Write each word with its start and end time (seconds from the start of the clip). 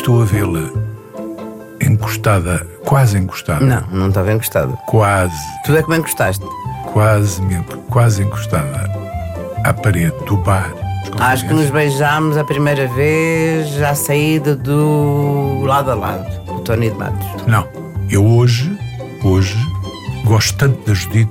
estou 0.00 0.22
a 0.22 0.24
vê-la 0.24 0.70
encostada, 1.80 2.66
quase 2.86 3.18
encostada. 3.18 3.64
Não, 3.64 3.86
não 3.90 4.08
estava 4.08 4.32
encostado. 4.32 4.76
Quase, 4.86 5.34
Tu 5.64 5.76
é 5.76 5.82
que 5.82 5.90
me 5.90 5.98
encostaste. 5.98 6.44
quase, 6.92 7.42
quase 7.90 8.22
encostada 8.22 8.90
à 9.64 9.72
parede 9.74 10.14
do 10.24 10.38
bar. 10.38 10.72
Acho 11.18 11.46
que 11.46 11.52
nos 11.52 11.68
beijámos 11.70 12.36
a 12.38 12.44
primeira 12.44 12.86
vez 12.88 13.80
à 13.82 13.94
saída 13.94 14.56
do 14.56 15.62
lado 15.64 15.90
a 15.90 15.94
lado, 15.94 16.44
do 16.46 16.60
Tony 16.60 16.90
de 16.90 16.96
Matos. 16.96 17.26
Não, 17.46 17.68
eu 18.08 18.24
hoje, 18.24 18.74
hoje, 19.22 19.56
gosto 20.24 20.56
tanto 20.56 20.86
da 20.86 20.94
Judite 20.94 21.30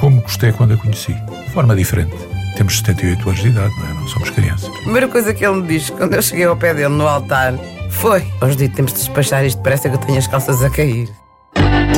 como 0.00 0.20
gostei 0.22 0.52
quando 0.52 0.72
a 0.74 0.76
conheci. 0.78 1.12
De 1.12 1.50
forma 1.52 1.76
diferente. 1.76 2.16
Temos 2.56 2.78
78 2.78 3.28
anos 3.28 3.40
de 3.42 3.48
idade, 3.48 3.74
não 3.80 3.86
é? 3.90 3.92
Não 4.00 4.08
somos 4.08 4.30
crianças. 4.30 4.68
A 4.68 4.82
primeira 4.82 5.08
coisa 5.08 5.34
que 5.34 5.44
ele 5.44 5.60
me 5.60 5.66
disse 5.68 5.92
quando 5.92 6.14
eu 6.14 6.22
cheguei 6.22 6.44
ao 6.44 6.56
pé 6.56 6.72
dele 6.74 6.88
no 6.88 7.06
altar 7.06 7.54
foi: 7.98 8.24
Hoje 8.40 8.68
temos 8.68 8.92
de 8.92 8.98
despachar 9.00 9.44
isto, 9.44 9.60
parece 9.62 9.88
que 9.88 9.94
eu 9.94 9.98
tenho 9.98 10.18
as 10.18 10.26
calças 10.26 10.62
a 10.62 10.70
cair. 10.70 11.08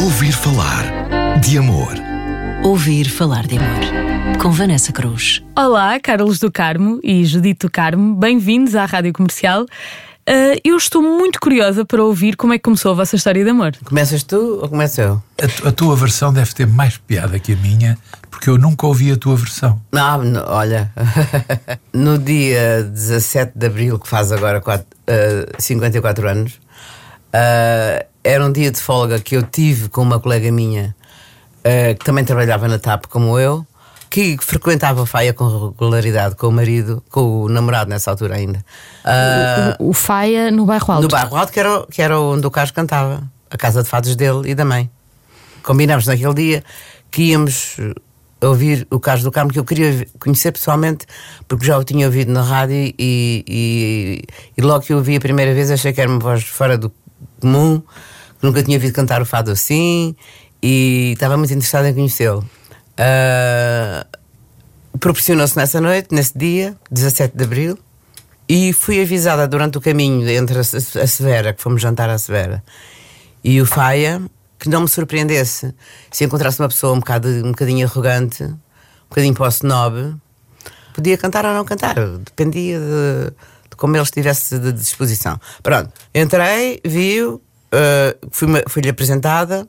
Ouvir 0.02 0.32
falar 0.32 0.84
de 1.40 1.58
amor. 1.58 1.92
Ouvir 2.64 3.04
falar 3.04 3.46
de 3.46 3.58
amor. 3.58 4.38
Com 4.40 4.50
Vanessa 4.50 4.92
Cruz. 4.92 5.44
Olá, 5.56 6.00
Carlos 6.00 6.38
do 6.38 6.50
Carmo 6.50 6.98
e 7.02 7.24
Judite 7.24 7.66
do 7.66 7.70
Carmo, 7.70 8.14
bem-vindos 8.14 8.74
à 8.74 8.86
Rádio 8.86 9.12
Comercial. 9.12 9.66
Ah, 10.32 10.56
eu 10.62 10.76
estou 10.76 11.02
muito 11.02 11.40
curiosa 11.40 11.84
para 11.84 12.04
ouvir 12.04 12.36
como 12.36 12.52
é 12.52 12.58
que 12.58 12.62
começou 12.62 12.92
a 12.92 12.94
vossa 12.94 13.16
história 13.16 13.42
de 13.42 13.50
amor. 13.50 13.72
Começas 13.84 14.22
tu 14.22 14.60
ou 14.62 14.68
começo 14.68 15.00
eu? 15.00 15.20
A, 15.42 15.48
tu- 15.48 15.68
a 15.68 15.72
tua 15.72 15.96
versão 15.96 16.32
deve 16.32 16.54
ter 16.54 16.68
mais 16.68 16.96
piada 16.96 17.36
que 17.40 17.52
a 17.54 17.56
minha, 17.56 17.98
porque 18.30 18.48
eu 18.48 18.56
nunca 18.56 18.86
ouvi 18.86 19.10
a 19.10 19.16
tua 19.16 19.34
versão. 19.34 19.80
Não, 19.92 20.22
no- 20.22 20.44
olha, 20.46 20.92
no 21.92 22.16
dia 22.16 22.84
17 22.84 23.52
de 23.56 23.66
abril, 23.66 23.98
que 23.98 24.06
faz 24.08 24.30
agora 24.30 24.60
quatro- 24.60 24.86
eh, 25.08 25.46
54 25.58 26.28
anos, 26.28 26.60
eh, 27.32 28.06
era 28.22 28.46
um 28.46 28.52
dia 28.52 28.70
de 28.70 28.78
folga 28.80 29.18
que 29.18 29.36
eu 29.36 29.42
tive 29.42 29.88
com 29.88 30.02
uma 30.02 30.20
colega 30.20 30.52
minha 30.52 30.94
que 31.98 32.04
também 32.06 32.24
trabalhava 32.24 32.66
na 32.68 32.78
TAP 32.78 33.04
como 33.06 33.38
eu, 33.38 33.66
que 34.10 34.36
frequentava 34.40 35.04
a 35.04 35.06
faia 35.06 35.32
com 35.32 35.68
regularidade 35.68 36.34
com 36.34 36.48
o 36.48 36.52
marido, 36.52 37.02
com 37.10 37.42
o 37.42 37.48
namorado 37.48 37.88
nessa 37.88 38.10
altura 38.10 38.34
ainda. 38.34 38.64
Ah, 39.04 39.76
O, 39.78 39.90
o 39.90 39.92
Faia 39.92 40.50
no 40.50 40.66
bairro 40.66 40.92
Alto. 40.92 41.02
no 41.02 41.08
bairro 41.08 41.36
Alto, 41.36 41.52
que 41.52 41.60
era, 41.60 41.86
que 41.86 42.02
era 42.02 42.18
onde 42.20 42.44
o 42.44 42.50
Carlos 42.50 42.72
cantava, 42.72 43.22
a 43.48 43.56
casa 43.56 43.84
de 43.84 43.88
fados 43.88 44.16
dele 44.16 44.50
e 44.50 44.54
da 44.54 44.64
mãe. 44.64 44.90
Combinámos 45.62 46.06
naquele 46.08 46.34
dia 46.34 46.64
que 47.10 47.22
íamos 47.30 47.76
ouvir 48.40 48.86
o 48.90 48.98
Carlos 48.98 49.22
do 49.22 49.30
Carmo, 49.30 49.52
que 49.52 49.58
eu 49.58 49.64
queria 49.64 50.06
conhecer 50.18 50.50
pessoalmente, 50.50 51.06
porque 51.46 51.64
já 51.64 51.78
o 51.78 51.84
tinha 51.84 52.06
ouvido 52.06 52.32
na 52.32 52.42
rádio 52.42 52.74
e, 52.76 52.94
e, 52.98 54.22
e 54.56 54.62
logo 54.62 54.84
que 54.84 54.92
eu 54.92 54.98
o 54.98 55.02
vi 55.02 55.16
a 55.16 55.20
primeira 55.20 55.54
vez 55.54 55.70
achei 55.70 55.92
que 55.92 56.00
era 56.00 56.10
uma 56.10 56.18
voz 56.18 56.42
fora 56.42 56.76
do 56.76 56.90
comum, 57.40 57.80
que 58.40 58.46
nunca 58.46 58.62
tinha 58.62 58.76
ouvido 58.76 58.94
cantar 58.94 59.20
o 59.22 59.26
fado 59.26 59.50
assim 59.50 60.16
e 60.62 61.12
estava 61.12 61.36
muito 61.36 61.52
interessado 61.52 61.86
em 61.86 61.94
conhecê-lo. 61.94 62.44
Ah, 63.02 64.06
Proporcionou-se 64.98 65.56
nessa 65.56 65.80
noite, 65.80 66.08
nesse 66.14 66.36
dia, 66.36 66.76
17 66.90 67.34
de 67.34 67.44
abril, 67.44 67.78
e 68.46 68.72
fui 68.72 69.00
avisada 69.00 69.48
durante 69.48 69.78
o 69.78 69.80
caminho 69.80 70.28
entre 70.28 70.58
a, 70.58 70.60
a 70.60 71.06
Severa, 71.06 71.54
que 71.54 71.62
fomos 71.62 71.80
jantar 71.80 72.10
à 72.10 72.18
Severa, 72.18 72.62
e 73.42 73.62
o 73.62 73.64
Faia, 73.64 74.20
que 74.58 74.68
não 74.68 74.82
me 74.82 74.88
surpreendesse 74.88 75.72
se 76.10 76.24
encontrasse 76.24 76.60
uma 76.60 76.68
pessoa 76.68 76.92
um, 76.92 76.98
bocado, 76.98 77.28
um 77.28 77.52
bocadinho 77.52 77.86
arrogante, 77.86 78.42
um 78.42 78.58
bocadinho 79.08 79.34
snob, 79.48 80.14
podia 80.92 81.16
cantar 81.16 81.46
ou 81.46 81.54
não 81.54 81.64
cantar, 81.64 81.94
dependia 82.18 82.78
de, 82.78 83.30
de 83.70 83.76
como 83.76 83.96
ele 83.96 84.02
estivesse 84.02 84.58
de 84.58 84.72
disposição. 84.72 85.40
Pronto, 85.62 85.90
entrei, 86.14 86.80
vi-o, 86.84 87.40
eh, 87.72 88.16
fui-me- 88.30 88.64
fui-lhe 88.68 88.90
apresentada 88.90 89.66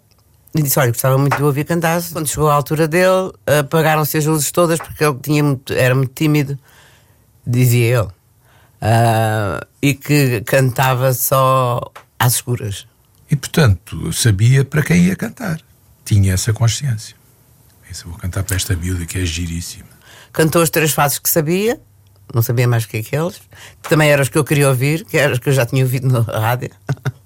e 0.56 0.62
disse: 0.62 0.80
Olha, 0.80 0.92
gostava 0.92 1.18
muito 1.18 1.36
de 1.38 1.44
ouvir 1.44 1.66
cantar. 1.66 2.02
Quando 2.12 2.28
chegou 2.28 2.50
à 2.50 2.54
altura 2.56 2.88
dele, 2.88 3.32
apagaram-se 3.60 4.18
as 4.18 4.26
luzes 4.26 4.52
todas 4.52 4.80
porque 4.80 5.04
ele 5.04 5.18
tinha 5.22 5.44
muito- 5.44 5.74
era 5.74 5.96
muito 5.96 6.14
tímido, 6.14 6.58
dizia 7.46 8.00
ele, 8.00 8.08
Ah, 8.84 9.66
e 9.82 9.94
que 9.94 10.42
cantava 10.42 11.14
só 11.14 11.80
às 12.20 12.34
escuras. 12.36 12.88
E, 13.30 13.36
portanto, 13.36 14.12
sabia 14.12 14.66
para 14.66 14.82
quem 14.82 15.04
ia 15.06 15.16
cantar. 15.16 15.62
Tinha 16.04 16.34
essa 16.34 16.52
consciência. 16.52 17.16
Isso, 17.90 18.08
vou 18.10 18.18
cantar 18.18 18.44
para 18.44 18.56
esta 18.56 18.76
miúda 18.76 19.06
que 19.06 19.20
é 19.20 19.26
giríssima. 19.26 19.86
Cantou 20.34 20.62
os 20.64 20.70
três 20.70 20.92
fases 20.94 21.20
que 21.20 21.30
sabia, 21.30 21.80
não 22.34 22.42
sabia 22.42 22.68
mais 22.68 22.86
que 22.86 22.98
aqueles. 22.98 23.40
Também 23.84 24.10
eram 24.10 24.24
os 24.24 24.30
que 24.30 24.38
eu 24.38 24.44
queria 24.44 24.68
ouvir, 24.70 25.06
que 25.06 25.18
eram 25.18 25.34
os 25.34 25.40
que 25.40 25.50
eu 25.50 25.54
já 25.54 25.66
tinha 25.66 25.84
ouvido 25.84 26.08
na 26.08 26.22
rádio. 26.40 26.72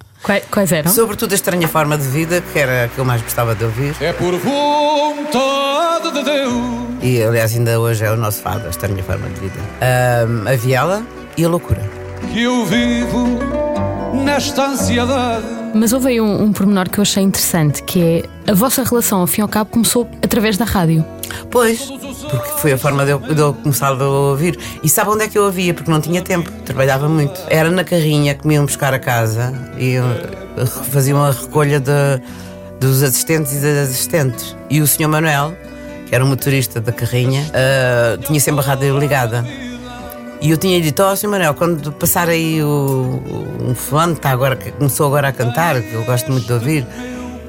Quais, 0.49 0.71
eram? 0.71 0.91
Sobretudo 0.91 1.33
a 1.33 1.35
estranha 1.35 1.67
forma 1.67 1.95
de 1.95 2.07
vida, 2.07 2.41
que 2.51 2.57
era 2.57 2.85
a 2.85 2.87
que 2.87 2.97
eu 2.97 3.05
mais 3.05 3.21
gostava 3.21 3.53
de 3.53 3.63
ouvir. 3.63 3.95
É 4.01 4.11
por 4.11 4.35
vontade 4.37 6.11
de 6.11 6.23
Deus. 6.23 6.53
E 7.03 7.21
aliás, 7.21 7.53
ainda 7.53 7.79
hoje 7.79 8.03
é 8.03 8.11
o 8.11 8.17
nosso 8.17 8.41
fado, 8.41 8.65
a 8.65 8.69
estranha 8.71 9.03
forma 9.03 9.29
de 9.29 9.39
vida. 9.39 9.59
Ahm, 9.81 10.47
a 10.47 10.55
viela 10.55 11.05
e 11.37 11.45
a 11.45 11.47
loucura. 11.47 11.87
Que 12.33 12.41
eu 12.41 12.65
vivo 12.65 13.74
nesta 14.23 14.67
ansiedade. 14.67 15.45
Mas 15.73 15.91
houve 15.91 16.07
aí 16.09 16.21
um, 16.21 16.43
um 16.43 16.53
pormenor 16.53 16.89
que 16.89 16.99
eu 16.99 17.01
achei 17.01 17.21
interessante, 17.23 17.83
que 17.83 18.23
é 18.47 18.51
a 18.51 18.53
vossa 18.53 18.83
relação, 18.83 19.19
ao 19.19 19.27
fim 19.27 19.41
e 19.41 19.43
ao 19.43 19.47
cabo, 19.47 19.69
começou 19.71 20.07
através 20.23 20.57
da 20.57 20.63
rádio. 20.65 21.03
Pois, 21.51 21.81
porque 21.81 22.49
foi 22.59 22.71
a 22.73 22.77
forma 22.77 23.03
de 23.05 23.11
eu, 23.11 23.19
de 23.19 23.39
eu 23.41 23.53
começar 23.53 23.89
a 23.89 24.07
ouvir. 24.07 24.57
E 24.81 24.87
sabe 24.89 25.09
onde 25.09 25.23
é 25.25 25.27
que 25.27 25.37
eu 25.37 25.43
ouvia? 25.43 25.73
Porque 25.73 25.91
não 25.91 25.99
tinha 25.99 26.21
tempo, 26.21 26.49
trabalhava 26.63 27.09
muito. 27.09 27.39
Era 27.49 27.69
na 27.69 27.83
carrinha 27.83 28.33
que 28.35 28.47
me 28.47 28.53
iam 28.55 28.65
buscar 28.65 28.93
a 28.93 28.99
casa 28.99 29.53
e 29.77 29.95
faziam 30.91 31.21
a 31.23 31.31
recolha 31.31 31.79
de- 31.79 32.21
dos 32.79 33.03
assistentes 33.03 33.51
e 33.53 33.59
das 33.61 33.89
assistentes. 33.89 34.55
E 34.69 34.79
o 34.81 34.87
Sr. 34.87 35.07
Manuel, 35.09 35.53
que 36.07 36.15
era 36.15 36.23
o 36.23 36.27
motorista 36.27 36.79
da 36.79 36.91
carrinha, 36.91 37.49
eh, 37.53 38.17
tinha 38.25 38.39
sempre 38.39 38.61
a 38.61 38.63
rádio 38.63 38.97
ligada. 38.97 39.45
E 40.45 40.51
eu 40.51 40.57
tinha 40.57 40.79
dito, 40.79 41.01
ó, 41.01 41.15
Sr. 41.15 41.27
Manuel, 41.27 41.55
quando 41.55 41.91
passar 41.93 42.29
aí 42.29 42.61
o, 42.61 43.19
um 43.67 43.73
fulano 43.73 44.13
que, 44.13 44.19
está 44.19 44.29
agora, 44.29 44.55
que 44.55 44.71
começou 44.73 45.07
agora 45.07 45.29
a 45.29 45.31
cantar, 45.31 45.81
que 45.81 45.91
eu 45.91 46.03
gosto 46.05 46.31
muito 46.31 46.45
de 46.45 46.53
ouvir, 46.53 46.85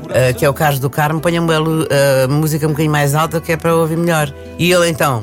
eh, 0.08 0.32
que 0.32 0.46
é 0.46 0.48
o 0.48 0.54
Carlos 0.54 0.80
do 0.80 0.88
Carmo, 0.88 1.20
ponha 1.20 1.42
uma 1.42 1.58
lu- 1.58 1.86
eh, 1.90 2.26
música 2.26 2.64
um 2.66 2.70
bocadinho 2.70 2.90
mais 2.92 3.14
alta 3.14 3.38
que 3.38 3.52
é 3.52 3.56
para 3.58 3.76
ouvir 3.76 3.98
melhor. 3.98 4.32
E 4.58 4.72
ele 4.72 4.88
então, 4.88 5.22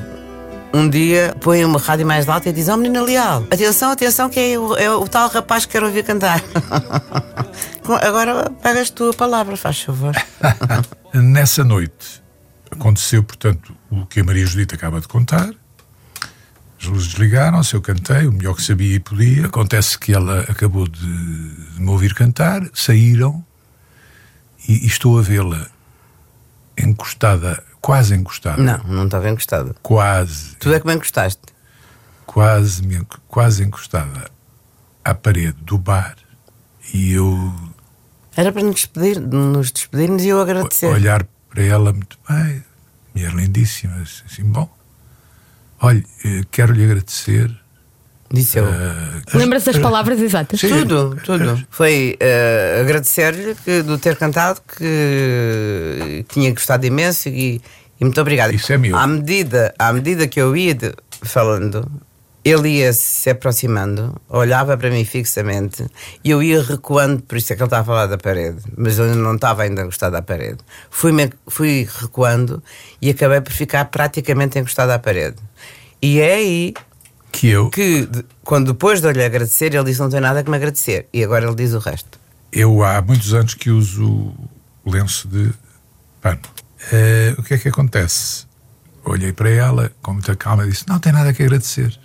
um 0.72 0.88
dia, 0.88 1.36
põe 1.42 1.66
uma 1.66 1.80
rádio 1.80 2.06
mais 2.06 2.30
alta 2.30 2.48
e 2.50 2.54
diz: 2.54 2.70
Ó 2.70 2.78
menina 2.78 3.02
Leal, 3.02 3.44
atenção, 3.50 3.90
atenção, 3.90 4.30
que 4.30 4.40
é 4.40 4.60
o, 4.60 4.76
é 4.76 4.92
o 4.92 5.08
tal 5.08 5.28
rapaz 5.30 5.66
que 5.66 5.72
quero 5.72 5.88
ouvir 5.88 6.04
cantar. 6.04 6.44
agora 8.04 8.52
pegas 8.62 8.92
tu 8.92 9.10
a 9.10 9.14
palavra, 9.16 9.58
faz 9.58 9.82
favor. 9.82 10.14
Nessa 11.12 11.64
noite 11.64 12.22
aconteceu, 12.70 13.24
portanto, 13.24 13.74
o 13.90 14.06
que 14.06 14.20
a 14.20 14.24
Maria 14.24 14.46
Judita 14.46 14.76
acaba 14.76 15.02
de 15.02 15.08
contar. 15.08 15.50
As 16.84 16.90
luzes 16.90 17.08
desligaram-se, 17.08 17.74
eu 17.76 17.82
cantei 17.82 18.28
o 18.28 18.32
melhor 18.34 18.56
que 18.56 18.62
sabia 18.62 18.96
e 18.96 19.00
podia. 19.00 19.46
Acontece 19.46 19.98
que 19.98 20.14
ela 20.14 20.42
acabou 20.42 20.86
de, 20.86 21.00
de 21.00 21.80
me 21.82 21.88
ouvir 21.90 22.14
cantar, 22.14 22.62
saíram 22.74 23.42
e, 24.68 24.84
e 24.84 24.88
estou 24.88 25.18
a 25.18 25.22
vê-la 25.22 25.68
encostada, 26.78 27.64
quase 27.80 28.14
encostada. 28.16 28.62
Não, 28.62 28.84
não 28.84 29.06
estava 29.06 29.30
encostado. 29.30 29.74
Quase, 29.82 30.56
Tu 30.58 30.74
é 30.74 30.80
que 30.80 30.86
me 30.86 30.94
encostaste. 30.94 31.42
quase, 32.26 32.86
me 32.86 33.02
quase 33.30 33.64
encostada 33.64 34.30
à 35.06 35.14
parede 35.14 35.56
do 35.62 35.78
bar. 35.78 36.16
E 36.94 37.14
eu 37.14 37.54
Era 38.36 38.52
para 38.52 38.62
nos, 38.62 38.76
despedir, 38.76 39.22
nos 39.22 39.72
despedirmos 39.72 40.22
e 40.24 40.28
eu 40.28 40.42
agradecer. 40.42 40.88
olhar 40.88 41.26
para 41.50 41.64
ela 41.64 41.94
muito 41.94 42.18
bem, 42.30 42.62
mulher 43.16 43.34
lindíssima, 43.34 43.96
assim, 44.02 44.44
bom. 44.44 44.70
Olha, 45.84 46.04
eh, 46.26 46.42
quero-lhe 46.50 46.84
agradecer. 46.86 47.52
Disse 48.32 48.58
eu. 48.58 48.66
eh, 48.66 49.22
Lembras 49.36 49.64
das 49.64 49.78
palavras 49.78 50.20
exatas? 50.20 50.60
Sim. 50.60 50.70
Tudo, 50.70 51.18
tudo. 51.24 51.64
Foi 51.70 52.16
eh, 52.20 52.80
agradecer-lhe 52.82 53.54
de 53.84 53.98
ter 54.00 54.16
cantado, 54.16 54.60
que 54.78 56.26
tinha 56.30 56.52
gostado 56.52 56.86
imenso 56.86 57.30
e, 57.30 57.62
e 58.00 58.04
muito 58.04 58.20
obrigado. 58.20 58.54
Isso 58.54 58.74
é 58.74 58.78
meu. 58.78 58.96
À 58.98 59.06
medida, 59.06 59.74
à 59.78 59.92
medida 59.94 60.28
que 60.28 60.40
eu 60.42 60.56
ia 60.58 60.74
de- 60.74 60.94
falando, 61.22 61.86
ele 62.44 62.70
ia 62.80 62.92
se 62.92 63.30
aproximando, 63.30 64.20
olhava 64.28 64.76
para 64.78 64.90
mim 64.90 65.06
fixamente 65.06 65.86
e 66.24 66.30
eu 66.32 66.42
ia 66.44 66.62
recuando, 66.62 67.22
por 67.22 67.38
isso 67.38 67.54
é 67.54 67.56
que 67.56 67.62
ele 67.62 67.68
estava 67.68 67.84
a 67.84 67.86
falar 67.86 68.08
da 68.08 68.18
parede, 68.18 68.58
mas 68.76 68.98
eu 69.00 69.14
não 69.16 69.36
estava 69.36 69.64
ainda 69.64 69.84
gostar 69.86 70.10
da 70.10 70.22
parede. 70.22 70.58
Fui, 70.90 71.12
fui 71.48 71.88
recuando 72.02 72.62
e 73.02 73.10
acabei 73.12 73.40
por 73.42 73.54
ficar 73.54 73.86
praticamente 73.86 74.58
encostado 74.60 74.90
à 74.90 75.00
parede. 75.00 75.36
E 76.06 76.20
é 76.20 76.34
aí 76.36 76.74
que 77.32 77.48
eu, 77.48 77.70
que, 77.70 78.06
de- 78.06 78.26
quando 78.44 78.74
depois 78.74 79.00
de 79.02 79.08
eu 79.08 79.12
lhe 79.12 79.24
agradecer, 79.24 79.74
ele 79.74 79.84
disse: 79.86 80.00
Não 80.02 80.10
tem 80.10 80.20
nada 80.20 80.44
que 80.44 80.50
me 80.50 80.58
agradecer. 80.58 81.08
E 81.14 81.24
agora 81.24 81.46
ele 81.46 81.56
diz 81.56 81.74
o 81.74 81.80
resto. 81.80 82.20
eu 82.52 82.84
há 82.84 83.02
muitos 83.02 83.34
anos 83.34 83.54
que 83.54 83.70
uso 83.72 84.34
lenço 84.86 85.28
de 85.30 85.52
pano. 86.22 86.42
Eh, 86.92 87.34
o 87.38 87.44
que 87.44 87.54
é 87.54 87.58
que 87.58 87.70
acontece? 87.70 88.46
Olhei 89.06 89.32
para 89.34 89.50
ela 89.50 89.92
com 90.02 90.14
muita 90.14 90.36
calma 90.36 90.66
e 90.66 90.70
disse: 90.70 90.84
Não 90.88 91.00
tem 91.00 91.12
nada 91.14 91.34
que 91.34 91.42
agradecer. 91.42 91.98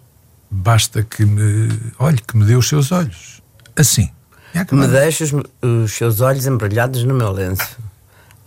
Basta 0.51 1.03
que 1.03 1.25
me. 1.27 1.69
Olhe, 1.99 2.19
que 2.21 2.37
me 2.37 2.45
dê 2.45 2.55
os 2.55 2.69
seus 2.69 2.93
olhos. 2.93 3.43
Assim. 3.77 4.11
Tinha 4.53 4.65
Que 4.65 4.75
me 4.75 4.87
deixa 4.89 5.25
os, 5.25 5.33
os 5.61 5.93
seus 5.93 6.21
olhos 6.21 6.47
embrulhados 6.47 7.05
no 7.05 7.13
meu 7.15 7.31
lenço. 7.33 7.77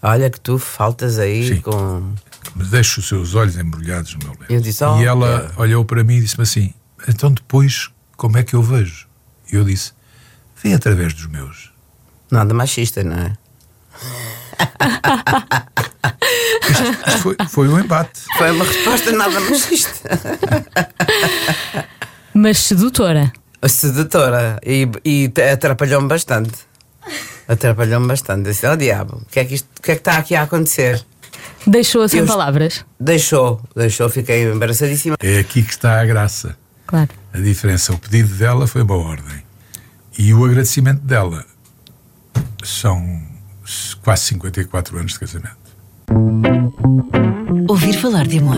Olha 0.01 0.29
que 0.31 0.39
tu 0.39 0.57
faltas 0.57 1.19
aí 1.19 1.47
Sim. 1.55 1.61
com. 1.61 2.13
Me 2.55 2.63
deixa 2.65 2.99
os 2.99 3.07
seus 3.07 3.33
olhos 3.35 3.55
embrulhados 3.57 4.13
no 4.15 4.19
meu 4.19 4.31
lenço. 4.39 4.45
Eu 4.51 4.61
disse, 4.61 4.83
"Oh, 4.83 4.99
e 4.99 5.05
ela 5.05 5.51
olhou 5.57 5.85
para 5.85 6.03
mim 6.03 6.15
e 6.17 6.21
disse-me 6.21 6.43
assim: 6.43 6.73
Então 7.07 7.31
depois, 7.31 7.89
como 8.17 8.37
é 8.37 8.43
que 8.43 8.53
eu 8.55 8.61
vejo? 8.61 9.07
E 9.51 9.55
eu 9.55 9.63
disse: 9.63 9.93
Vê 10.61 10.73
através 10.73 11.13
dos 11.13 11.27
meus. 11.27 11.71
Nada 12.29 12.53
machista, 12.53 13.03
não 13.03 13.17
é? 13.17 13.33
Isto 17.07 17.19
foi, 17.19 17.35
foi 17.49 17.67
um 17.69 17.79
embate. 17.79 18.21
Foi 18.37 18.51
uma 18.51 18.65
resposta 18.65 19.11
nada 19.11 19.39
machista. 19.39 20.09
Mas 22.33 22.57
sedutora. 22.59 23.31
A 23.61 23.67
sedutora. 23.67 24.59
E, 24.65 24.87
e 25.03 25.31
atrapalhou-me 25.51 26.07
bastante. 26.07 26.51
Atrapalhou-me 27.47 28.07
bastante. 28.07 28.49
Disse: 28.49 28.65
Oh 28.67 28.75
diabo, 28.75 29.17
o 29.21 29.25
que, 29.25 29.39
é 29.39 29.45
que 29.45 29.55
isto- 29.55 29.69
que 29.81 29.91
é 29.91 29.95
que 29.95 30.01
está 30.01 30.17
aqui 30.17 30.35
a 30.35 30.43
acontecer? 30.43 31.03
Deixou-a 31.65 32.07
sem 32.07 32.21
Eu- 32.21 32.25
palavras. 32.25 32.85
Deixou, 32.99 33.61
deixou, 33.75 34.09
fiquei 34.09 34.51
embaraçadíssima. 34.51 35.15
É 35.21 35.39
aqui 35.39 35.61
que 35.63 35.71
está 35.71 36.01
a 36.01 36.05
graça. 36.05 36.55
Claro. 36.87 37.09
A 37.33 37.37
diferença, 37.39 37.93
o 37.93 37.97
pedido 37.97 38.33
dela 38.35 38.67
foi 38.67 38.81
uma 38.81 38.95
ordem. 38.97 39.43
E 40.17 40.33
o 40.33 40.43
agradecimento 40.43 40.99
dela 41.01 41.45
são 42.63 43.21
quase 44.03 44.23
54 44.23 44.97
anos 44.97 45.13
de 45.13 45.19
casamento. 45.19 45.57
Ouvir 47.67 47.93
falar 47.93 48.27
de 48.27 48.39
amor. 48.39 48.57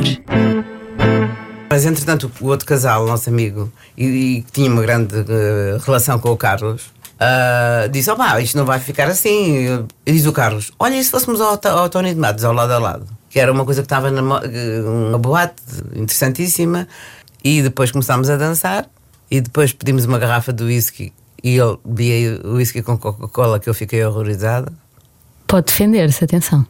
Mas 1.69 1.85
entretanto, 1.85 2.31
o 2.39 2.47
outro 2.47 2.65
casal, 2.68 3.06
nosso 3.07 3.30
amigo, 3.30 3.71
e, 3.97 4.06
e 4.06 4.41
que 4.44 4.51
tinha 4.51 4.69
uma 4.71 4.81
grande 4.81 5.15
eh, 5.27 5.77
relação 5.83 6.19
com 6.19 6.30
o 6.30 6.38
Carlos, 6.38 6.93
ah, 7.23 7.87
disse: 7.87 8.09
Oh, 8.11 8.15
pá, 8.15 8.39
isto 8.41 8.57
não 8.57 8.65
vai 8.65 8.79
ficar 8.79 9.07
assim. 9.07 9.85
E 10.05 10.11
diz 10.11 10.25
o 10.25 10.31
Carlos: 10.33 10.71
Olha, 10.79 10.95
e 10.95 11.03
se 11.03 11.09
fôssemos 11.09 11.39
ao, 11.39 11.59
ao 11.77 11.89
Tony 11.89 12.13
de 12.13 12.19
Matos, 12.19 12.43
ao 12.43 12.53
lado 12.53 12.73
a 12.73 12.79
lado? 12.79 13.05
Que 13.29 13.39
era 13.39 13.51
uma 13.51 13.65
coisa 13.65 13.81
que 13.81 13.85
estava 13.85 14.11
numa 14.11 14.41
uma 14.85 15.17
boate 15.17 15.55
interessantíssima. 15.95 16.87
E 17.43 17.61
depois 17.61 17.91
começámos 17.91 18.29
a 18.29 18.37
dançar. 18.37 18.87
E 19.29 19.41
depois 19.41 19.73
pedimos 19.73 20.05
uma 20.05 20.19
garrafa 20.19 20.53
de 20.53 20.63
whisky. 20.63 21.11
E 21.43 21.57
ele 21.57 21.77
bebia 21.83 22.39
o 22.43 22.53
whisky 22.55 22.81
com 22.81 22.97
Coca-Cola, 22.97 23.59
que 23.59 23.69
eu 23.69 23.73
fiquei 23.73 24.03
horrorizada. 24.05 24.71
Pode 25.47 25.65
defender-se, 25.67 26.23
atenção. 26.23 26.65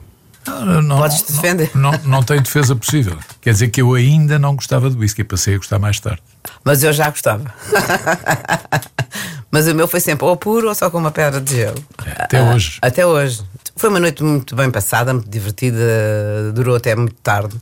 Não, 0.47 0.81
não, 0.81 0.97
Podes-te 0.97 1.31
não- 1.31 1.41
defender. 1.41 1.71
Não, 1.75 1.91
não, 2.05 2.23
tem 2.23 2.41
defesa 2.41 2.75
possível. 2.75 3.17
Quer 3.41 3.51
dizer 3.53 3.67
que 3.69 3.81
eu 3.81 3.93
ainda 3.93 4.37
não 4.39 4.55
gostava 4.55 4.89
de 4.89 4.97
whisky, 4.97 5.23
passei 5.23 5.55
a 5.55 5.57
gostar 5.57 5.79
mais 5.79 5.99
tarde. 5.99 6.21
Mas 6.63 6.83
eu 6.83 6.91
já 6.91 7.09
gostava. 7.09 7.53
Mas 9.53 9.67
o 9.67 9.75
meu 9.75 9.87
foi 9.87 9.99
sempre 9.99 10.25
ou 10.25 10.35
puro 10.35 10.67
ou 10.67 10.73
só 10.73 10.89
com 10.89 10.97
uma 10.97 11.11
pedra 11.11 11.39
de 11.39 11.57
gelo. 11.57 11.77
Até 12.17 12.41
hoje. 12.41 12.79
Até 12.81 13.05
hoje. 13.05 13.43
Foi 13.75 13.87
uma 13.87 13.99
noite 13.99 14.23
muito 14.23 14.55
bem 14.55 14.71
passada, 14.71 15.13
muito 15.13 15.29
divertida, 15.29 15.77
durou 16.55 16.75
até 16.75 16.95
muito 16.95 17.13
tarde. 17.21 17.55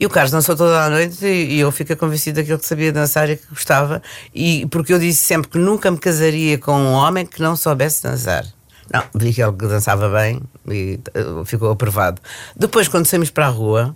E 0.00 0.04
o 0.04 0.10
Carlos 0.10 0.32
dançou 0.32 0.56
toda 0.56 0.82
a 0.82 0.90
noite 0.90 1.24
e, 1.24 1.54
e 1.54 1.60
eu 1.60 1.70
fiquei 1.70 1.94
convencida 1.94 2.42
que 2.42 2.50
ele 2.50 2.60
sabia 2.60 2.92
dançar 2.92 3.30
e 3.30 3.36
que 3.36 3.46
gostava. 3.46 4.02
E 4.34 4.66
porque 4.72 4.92
eu 4.92 4.98
disse 4.98 5.22
sempre 5.22 5.48
que 5.48 5.56
nunca 5.56 5.88
me 5.88 5.98
casaria 5.98 6.58
com 6.58 6.72
um 6.72 6.92
homem 6.94 7.24
que 7.24 7.40
não 7.40 7.54
soubesse 7.54 8.02
dançar. 8.02 8.44
Não, 8.92 9.04
vi 9.14 9.32
que 9.32 9.40
ele 9.40 9.52
dançava 9.52 10.08
bem 10.08 10.42
e 10.68 10.98
eh, 11.14 11.44
ficou 11.44 11.70
aprovado. 11.70 12.20
Depois, 12.56 12.88
quando 12.88 13.06
saímos 13.06 13.30
para 13.30 13.46
a 13.46 13.50
rua, 13.50 13.94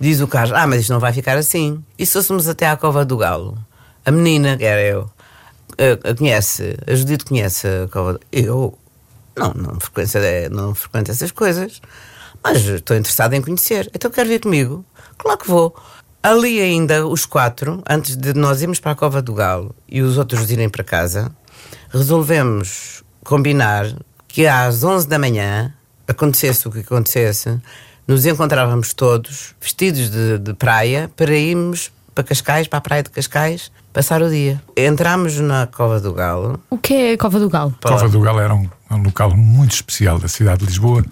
diz 0.00 0.20
o 0.20 0.26
Carlos: 0.26 0.58
Ah, 0.58 0.66
mas 0.66 0.80
isto 0.80 0.92
não 0.92 0.98
vai 0.98 1.12
ficar 1.12 1.36
assim. 1.36 1.84
E 1.96 2.04
se 2.04 2.14
fôssemos 2.14 2.48
até 2.48 2.68
à 2.68 2.76
Cova 2.76 3.04
do 3.04 3.16
Galo? 3.16 3.56
A 4.04 4.10
menina, 4.10 4.56
que 4.56 4.64
era 4.64 4.82
eu, 4.82 5.08
eh, 5.78 5.98
a 6.04 6.14
conhece, 6.14 6.76
a 6.86 6.94
Judite 6.94 7.24
conhece 7.24 7.66
a 7.66 7.88
Cova 7.88 8.18
Eu 8.30 8.78
não, 9.36 9.52
não 9.54 9.80
frequento, 9.80 10.18
não 10.50 10.74
frequento 10.74 11.10
essas 11.10 11.30
coisas, 11.30 11.80
mas 12.42 12.58
estou 12.58 12.96
interessado 12.96 13.34
em 13.34 13.42
conhecer. 13.42 13.90
Então 13.94 14.10
quero 14.10 14.28
vir 14.28 14.40
comigo? 14.40 14.84
Claro 15.18 15.38
que 15.38 15.48
vou. 15.48 15.74
Ali 16.22 16.60
ainda, 16.60 17.06
os 17.06 17.26
quatro, 17.26 17.82
antes 17.88 18.16
de 18.16 18.32
nós 18.32 18.62
irmos 18.62 18.80
para 18.80 18.92
a 18.92 18.94
Cova 18.94 19.20
do 19.20 19.34
Galo 19.34 19.74
e 19.88 20.00
os 20.00 20.16
outros 20.16 20.50
irem 20.50 20.68
para 20.68 20.82
casa, 20.82 21.30
resolvemos 21.90 23.02
combinar 23.22 23.86
que 24.26 24.46
às 24.46 24.82
11 24.82 25.06
da 25.06 25.18
manhã, 25.18 25.72
acontecesse 26.08 26.66
o 26.66 26.70
que 26.70 26.80
acontecesse, 26.80 27.60
nos 28.06 28.26
encontrávamos 28.26 28.92
todos 28.92 29.54
vestidos 29.60 30.10
de, 30.10 30.38
de 30.38 30.54
praia 30.54 31.10
para 31.16 31.34
irmos 31.34 31.92
para 32.14 32.24
Cascais, 32.24 32.68
para 32.68 32.78
a 32.78 32.82
praia 32.82 33.02
de 33.02 33.10
Cascais, 33.10 33.72
passar 33.94 34.20
o 34.20 34.28
dia. 34.28 34.60
Entramos 34.76 35.38
na 35.38 35.66
Cova 35.68 36.00
do 36.00 36.12
Galo. 36.12 36.60
O 36.68 36.76
que 36.76 36.92
é 36.92 37.12
a 37.12 37.16
Cova 37.16 37.38
do 37.38 37.48
Galo? 37.48 37.74
A 37.82 37.88
Cova 37.88 38.08
do 38.08 38.20
Galo 38.20 38.40
era 38.40 38.52
um, 38.52 38.68
um 38.90 39.02
local 39.02 39.34
muito 39.34 39.72
especial 39.72 40.18
da 40.18 40.26
cidade 40.28 40.58
de 40.58 40.66
Lisboa, 40.66 41.02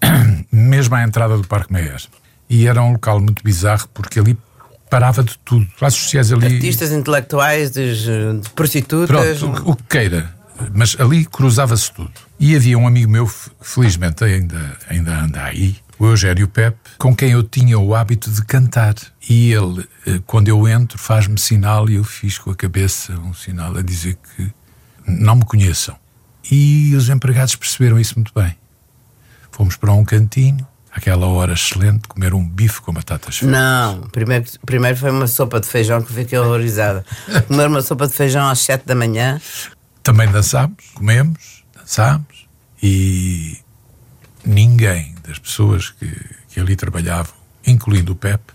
mesmo 0.52 0.94
à 0.94 1.02
entrada 1.02 1.36
do 1.36 1.48
Parque 1.48 1.72
Meias. 1.72 2.08
E 2.48 2.68
era 2.68 2.82
um 2.82 2.92
local 2.92 3.20
muito 3.20 3.42
bizarro 3.42 3.88
porque 3.94 4.20
ali 4.20 4.38
parava 4.90 5.24
de 5.24 5.38
tudo. 5.38 5.66
Classes 5.78 6.00
sociais 6.00 6.30
ali. 6.30 6.56
Artistas 6.56 6.92
intelectuais, 6.92 7.70
de, 7.70 8.38
de 8.40 8.50
prostitutas. 8.50 9.38
Pronto, 9.38 9.62
o, 9.66 9.70
o 9.70 9.76
que 9.76 9.84
queira. 9.84 10.30
Mas 10.74 10.94
ali 11.00 11.24
cruzava-se 11.24 11.90
tudo. 11.90 12.10
E 12.38 12.54
havia 12.54 12.76
um 12.76 12.86
amigo 12.86 13.10
meu, 13.10 13.26
felizmente 13.62 14.22
ainda, 14.24 14.76
ainda 14.90 15.20
anda 15.20 15.42
aí, 15.42 15.76
o 16.00 16.06
Eugénio 16.06 16.48
Pepe, 16.48 16.78
com 16.98 17.14
quem 17.14 17.32
eu 17.32 17.42
tinha 17.42 17.78
o 17.78 17.94
hábito 17.94 18.30
de 18.30 18.42
cantar. 18.42 18.94
E 19.28 19.52
ele, 19.52 19.86
eh, 20.06 20.18
quando 20.26 20.48
eu 20.48 20.66
entro, 20.66 20.98
faz-me 20.98 21.38
sinal 21.38 21.90
e 21.90 21.96
eu 21.96 22.04
fiz 22.04 22.38
com 22.38 22.50
a 22.50 22.54
cabeça 22.54 23.12
um 23.12 23.34
sinal 23.34 23.76
a 23.76 23.82
dizer 23.82 24.16
que 24.16 24.50
não 25.06 25.36
me 25.36 25.44
conheçam. 25.44 25.94
E 26.50 26.94
os 26.96 27.10
empregados 27.10 27.54
perceberam 27.54 28.00
isso 28.00 28.14
muito 28.16 28.32
bem. 28.34 28.56
Fomos 29.52 29.76
para 29.76 29.92
um 29.92 30.02
cantinho, 30.02 30.66
àquela 30.90 31.26
hora 31.26 31.52
excelente, 31.52 32.08
comer 32.08 32.32
um 32.32 32.48
bife 32.48 32.80
com 32.80 32.94
batatas 32.94 33.36
fritas. 33.36 33.60
Não, 33.60 34.00
primeiro, 34.08 34.46
primeiro 34.64 34.96
foi 34.96 35.10
uma 35.10 35.26
sopa 35.26 35.60
de 35.60 35.68
feijão 35.68 36.00
que 36.00 36.14
fiquei 36.14 36.38
horrorizada. 36.38 37.04
Comer 37.46 37.66
uma 37.66 37.82
sopa 37.82 38.06
de 38.06 38.14
feijão 38.14 38.48
às 38.48 38.60
7 38.60 38.86
da 38.86 38.94
manhã. 38.94 39.38
Também 40.02 40.30
dançámos, 40.30 40.82
comemos, 40.94 41.62
dançámos 41.76 42.48
e 42.82 43.58
ninguém 44.46 45.19
das 45.30 45.38
pessoas 45.38 45.90
que, 45.90 46.10
que 46.48 46.60
ali 46.60 46.76
trabalhavam, 46.76 47.32
incluindo 47.66 48.12
o 48.12 48.16
Pepe, 48.16 48.52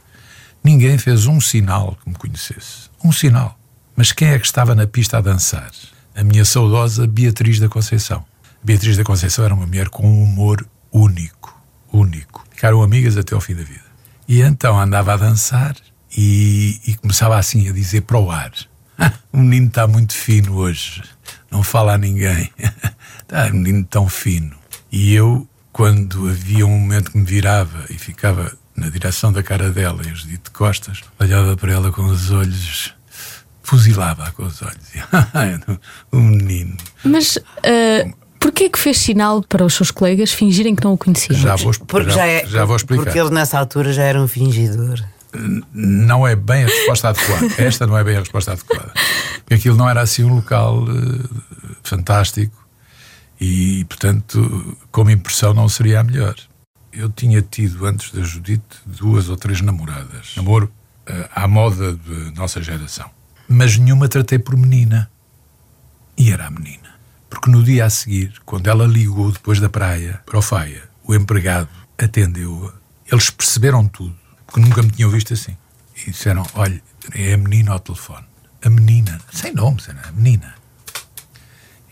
ninguém 0.64 0.98
fez 0.98 1.26
um 1.26 1.42
sinal 1.42 1.98
que 2.04 2.10
me 2.10 2.16
conhecesse. 2.16 2.90
Um 3.04 3.12
sinal. 3.12 3.58
Mas 3.96 4.12
quem 4.12 4.30
é 4.30 4.40
que 4.40 4.46
estava 4.46 4.76
na 4.76 4.86
pista 4.86 5.18
a 5.18 5.22
dançar? 5.22 5.72
A 6.16 6.24
minha 6.24 6.46
saudosa 6.46 7.08
Beatriz 7.08 7.60
da 7.60 7.70
Conceição. 7.70 8.26
Beatriz 8.64 8.98
da 8.98 9.04
Conceição 9.04 9.46
era 9.46 9.54
uma 9.54 9.66
mulher 9.66 9.90
com 9.90 10.06
um 10.06 10.24
humor 10.24 10.66
único. 10.92 11.58
Único. 11.92 12.46
Ficaram 12.52 12.84
amigas 12.84 13.18
até 13.18 13.34
ao 13.34 13.42
fim 13.42 13.56
da 13.56 13.64
vida. 13.64 13.86
E 14.28 14.42
então 14.42 14.80
andava 14.80 15.14
a 15.14 15.18
dançar 15.18 15.76
e, 16.16 16.80
e 16.86 16.96
começava 16.96 17.38
assim 17.38 17.70
a 17.70 17.72
dizer 17.72 18.02
para 18.02 18.20
o 18.20 18.30
ar: 18.30 18.52
"Ah, 18.98 19.14
O 19.36 19.38
menino 19.38 19.68
está 19.68 19.86
muito 19.86 20.14
fino 20.14 20.56
hoje, 20.56 21.04
não 21.52 21.62
fala 21.62 21.96
a 21.96 21.98
ninguém. 21.98 22.50
Está 23.22 23.48
um 23.52 23.58
menino 23.58 23.84
tão 23.84 24.08
fino. 24.08 24.56
E 24.90 25.14
eu, 25.14 25.46
quando 25.76 26.30
havia 26.30 26.66
um 26.66 26.70
momento 26.70 27.12
que 27.12 27.18
me 27.18 27.26
virava 27.26 27.84
e 27.90 27.96
ficava 27.96 28.50
na 28.78 28.88
direção 28.88 29.34
da 29.34 29.44
cara 29.44 29.70
dela 29.70 30.02
e 30.08 30.10
os 30.10 30.26
de 30.26 30.38
costas, 30.54 31.02
olhava 31.20 31.58
para 31.58 31.74
ela 31.74 31.92
com 31.92 32.06
os 32.06 32.32
olhos, 32.32 32.94
fuzilava 33.62 34.32
com 34.32 34.44
os 34.44 34.62
olhos. 34.62 34.80
o 36.14 36.16
menino. 36.16 36.78
Mas 37.04 37.36
uh, 37.36 38.14
porquê 38.40 38.70
que 38.70 38.80
fez 38.80 39.00
sinal 39.00 39.44
para 39.44 39.66
os 39.66 39.74
seus 39.74 39.92
colegas 39.92 40.32
fingirem 40.32 40.78
que 40.78 40.84
não 40.86 40.94
o 40.94 40.98
conheciam? 40.98 41.38
Já 41.38 41.58
vou, 41.58 41.74
Porque 41.86 42.10
já, 42.10 42.20
já, 42.20 42.26
é, 42.26 42.46
já 42.46 42.64
vou 42.64 42.78
explicar. 42.78 43.04
Porque 43.04 43.20
ele 43.20 43.32
nessa 43.32 43.60
altura 43.60 43.92
já 43.92 44.04
era 44.04 44.22
um 44.22 44.30
fingidor. 44.30 45.04
não 45.74 46.26
é 46.26 46.38
bem 46.38 46.64
a 46.64 46.68
resposta 46.68 47.10
adequada. 47.10 47.48
Esta 47.58 47.86
não 47.86 47.98
é 47.98 48.04
bem 48.06 48.16
a 48.16 48.20
resposta 48.20 48.54
adequada. 48.54 48.94
Porque 49.40 49.56
aquilo 49.56 49.76
não 49.76 49.90
era 49.90 50.00
assim 50.00 50.24
um 50.24 50.36
local 50.36 50.86
eh, 50.88 51.28
fantástico 51.84 52.65
e, 53.40 53.84
portanto, 53.86 54.78
como 54.92 55.10
impressão 55.10 55.54
não 55.54 55.68
seria 55.68 56.00
a 56.00 56.04
melhor. 56.04 56.36
Eu 56.92 57.10
tinha 57.10 57.42
tido, 57.42 57.86
antes 57.86 58.12
da 58.12 58.22
Judite, 58.22 58.64
duas 58.86 59.28
ou 59.28 59.36
três 59.36 59.60
namoradas. 59.62 60.34
Namoro 60.38 60.72
eh, 61.06 61.30
à 61.36 61.48
moda 61.48 61.94
da 61.96 62.32
nossa 62.32 62.62
geração. 62.62 63.10
Mas 63.48 63.78
nenhuma 63.78 64.08
tratei 64.08 64.40
por 64.40 64.56
menina. 64.56 65.10
E 66.18 66.32
era 66.32 66.48
a 66.48 66.50
menina. 66.50 66.96
Porque 67.30 67.52
no 67.52 67.62
dia 67.62 67.86
a 67.86 67.90
seguir, 67.90 68.34
quando 68.46 68.70
ela 68.70 68.88
ligou 68.88 69.32
depois 69.32 69.60
da 69.60 69.70
praia 69.70 70.22
para 70.26 70.40
o 70.40 70.42
Faia, 70.42 70.84
o 71.04 71.14
empregado 71.14 71.70
atendeu-a. 71.98 72.74
Eles 73.12 73.30
perceberam 73.30 73.88
tudo, 73.88 74.16
porque 74.48 74.62
nunca 74.62 74.82
me 74.82 74.90
tinham 74.90 75.10
visto 75.10 75.34
assim. 75.34 75.56
E 76.08 76.12
disseram: 76.12 76.46
Olha, 76.56 76.82
é 77.14 77.34
a 77.34 77.38
menina 77.38 77.74
ao 77.74 77.80
telefone. 77.80 78.26
A 78.64 78.70
menina, 78.70 79.20
sem 79.32 79.54
nome, 79.54 79.80
a 79.88 80.12
menina. 80.14 80.56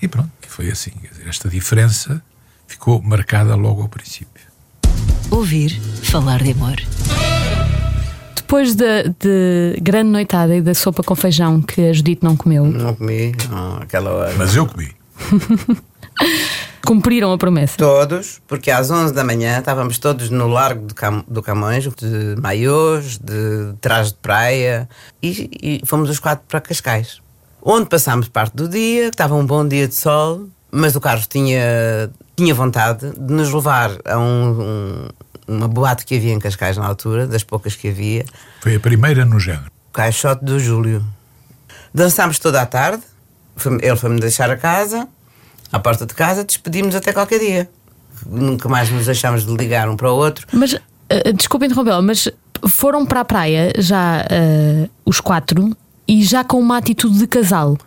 E 0.04 0.08
pronto, 0.10 0.30
foi 0.50 0.70
assim. 0.70 0.92
Quer 1.02 1.08
dizer, 1.08 1.30
esta 1.30 1.48
diferença 1.48 2.22
ficou 2.68 3.02
marcada 3.02 3.56
logo 3.56 3.82
ao 3.82 3.88
princípio. 3.88 4.44
Ouvir 5.32 5.80
falar 6.04 6.44
de 6.44 6.52
amor. 6.52 6.76
Depois 8.36 8.76
da 8.76 9.04
de 9.04 9.80
grande 9.82 10.10
noitada 10.10 10.58
e 10.58 10.62
da 10.62 10.74
sopa 10.74 11.04
com 11.04 11.16
feijão 11.16 11.62
que 11.62 11.88
a 11.88 11.94
Judite 11.94 12.22
não 12.22 12.36
comeu, 12.36 12.66
Não 12.66 12.94
comi, 12.94 13.32
não, 13.50 13.78
aquela 13.78 14.12
hora. 14.12 14.34
Mas 14.38 14.54
eu 14.58 14.68
comi. 14.68 14.94
Cumpriram 16.86 17.32
a 17.32 17.38
promessa. 17.38 17.78
Todos, 17.78 18.42
porque 18.46 18.70
às 18.70 18.92
11 18.92 19.14
da 19.14 19.24
manhã 19.24 19.60
estávamos 19.60 20.00
todos 20.00 20.30
no 20.30 20.50
Largo 20.50 20.86
do, 20.86 20.94
Cam 20.94 21.24
do 21.26 21.42
Camões, 21.42 21.86
de 21.86 22.36
maiôs, 22.42 23.18
de 23.18 23.74
trás 23.80 24.10
de 24.10 24.16
praia, 24.16 24.90
e, 25.22 25.80
e 25.82 25.82
fomos 25.86 26.10
os 26.10 26.20
quatro 26.20 26.44
para 26.46 26.60
Cascais. 26.60 27.23
Onde 27.66 27.88
passámos 27.88 28.28
parte 28.28 28.56
do 28.56 28.68
dia, 28.68 29.08
estava 29.08 29.36
um 29.36 29.46
bom 29.46 29.66
dia 29.66 29.88
de 29.88 29.96
sol, 29.96 30.48
mas 30.70 30.96
o 30.96 31.02
Carlos 31.02 31.28
tinha, 31.28 32.10
tinha 32.36 32.54
vontade 32.54 33.12
de 33.12 33.34
nos 33.34 33.54
levar 33.54 33.92
a 34.06 34.18
um, 34.20 34.62
um, 34.62 35.08
uma 35.48 35.68
boate 35.68 36.06
que 36.06 36.18
havia 36.18 36.34
em 36.34 36.40
Cascais 36.40 36.76
na 36.76 36.86
altura, 36.86 37.26
das 37.26 37.44
poucas 37.44 37.76
que 37.76 37.88
havia, 37.88 38.26
Foi 38.62 38.76
a 38.76 38.80
primeira 38.80 39.24
no 39.24 39.40
género. 39.40 39.68
o 39.90 39.94
caixote 39.94 40.44
do 40.44 40.60
Júlio. 40.60 41.04
Dançámos 41.94 42.38
toda 42.38 42.62
a 42.62 42.66
tarde, 42.66 43.02
foi- 43.56 43.80
ele 43.82 43.96
foi-me 43.96 44.20
deixar 44.20 44.50
a 44.50 44.58
casa, 44.58 45.08
à 45.72 45.80
porta 45.80 46.06
de 46.06 46.14
casa, 46.14 46.44
despedimos 46.44 46.96
até 46.96 47.14
qualquer 47.14 47.40
dia. 47.40 47.70
Nunca 48.26 48.68
mais 48.68 48.90
nos 48.90 49.06
deixámos 49.06 49.46
de 49.46 49.56
ligar 49.56 49.88
um 49.90 49.96
para 49.96 50.12
o 50.12 50.16
outro. 50.16 50.46
Mas, 50.52 50.74
uh, 50.74 50.80
desculpa 51.36 51.66
interrompê-la, 51.66 52.02
mas 52.02 52.28
foram 52.70 53.06
para 53.06 53.22
a 53.22 53.26
praia 53.26 53.72
já 53.78 54.22
uh, 54.26 54.90
os 55.06 55.20
quatro 55.22 55.76
e 56.08 56.24
já 56.24 56.44
com 56.44 56.60
uma 56.60 56.78
atitude 56.78 57.18
de 57.18 57.28
casal. 57.28 57.78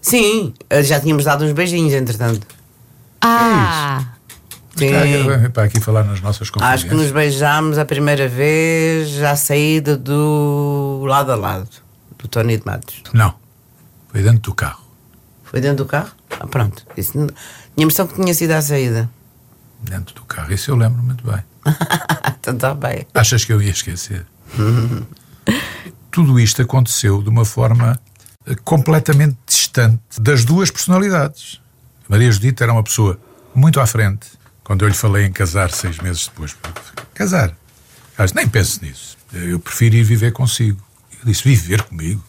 Sim, 0.00 0.52
já 0.82 1.00
tínhamos 1.00 1.24
dado 1.24 1.44
uns 1.44 1.52
beijinhos, 1.52 1.92
entretanto. 1.92 2.46
Ah! 3.20 4.14
Sim. 4.76 4.86
Está 4.86 5.50
para 5.50 5.64
aqui 5.64 5.80
falar 5.80 6.04
nas 6.04 6.20
nossas 6.20 6.50
Acho 6.60 6.88
que 6.88 6.94
nos 6.94 7.10
beijámos 7.10 7.78
a 7.78 7.84
primeira 7.84 8.28
vez 8.28 9.22
à 9.22 9.36
saída 9.36 9.96
do 9.96 11.04
lado 11.06 11.30
a 11.32 11.36
lado, 11.36 11.68
do 12.18 12.28
Tony 12.28 12.58
de 12.58 12.66
Matos. 12.66 13.02
Não. 13.12 13.34
Foi 14.08 14.22
dentro 14.22 14.40
do 14.40 14.54
carro. 14.54 14.84
Foi 15.44 15.60
dentro 15.60 15.84
do 15.84 15.86
carro? 15.86 16.10
Ah, 16.40 16.46
pronto. 16.46 16.84
Isso, 16.96 17.12
tinha 17.12 17.26
a 17.26 17.82
impressão 17.82 18.06
que 18.06 18.14
tinha 18.14 18.34
sido 18.34 18.50
à 18.50 18.60
saída. 18.60 19.08
Dentro 19.80 20.14
do 20.14 20.22
carro. 20.22 20.52
Isso 20.52 20.70
eu 20.70 20.76
lembro 20.76 21.02
muito 21.02 21.24
bem. 21.24 21.42
então 22.40 22.54
está 22.54 22.74
bem. 22.74 23.06
Achas 23.14 23.44
que 23.44 23.52
eu 23.52 23.62
ia 23.62 23.70
esquecer? 23.70 24.26
Tudo 26.14 26.38
isto 26.38 26.62
aconteceu 26.62 27.20
de 27.20 27.28
uma 27.28 27.44
forma 27.44 27.98
eh, 28.46 28.54
completamente 28.62 29.36
distante 29.44 29.98
das 30.20 30.44
duas 30.44 30.70
personalidades. 30.70 31.60
Maria 32.08 32.30
Judita 32.30 32.62
era 32.62 32.72
uma 32.72 32.84
pessoa 32.84 33.18
muito 33.52 33.80
à 33.80 33.86
frente. 33.86 34.28
Quando 34.62 34.84
eu 34.84 34.88
lhe 34.88 34.94
falei 34.94 35.24
em 35.26 35.32
casar 35.32 35.72
seis 35.72 35.98
meses 35.98 36.28
depois, 36.28 36.54
casar. 37.14 37.48
Ela 38.16 38.26
disse, 38.26 38.36
nem 38.36 38.46
penso 38.46 38.78
nisso. 38.84 39.18
Eu 39.32 39.58
prefiro 39.58 39.96
ir 39.96 40.04
viver 40.04 40.30
consigo. 40.32 40.80
Eu 41.18 41.26
disse, 41.26 41.42
viver 41.42 41.82
comigo? 41.82 42.22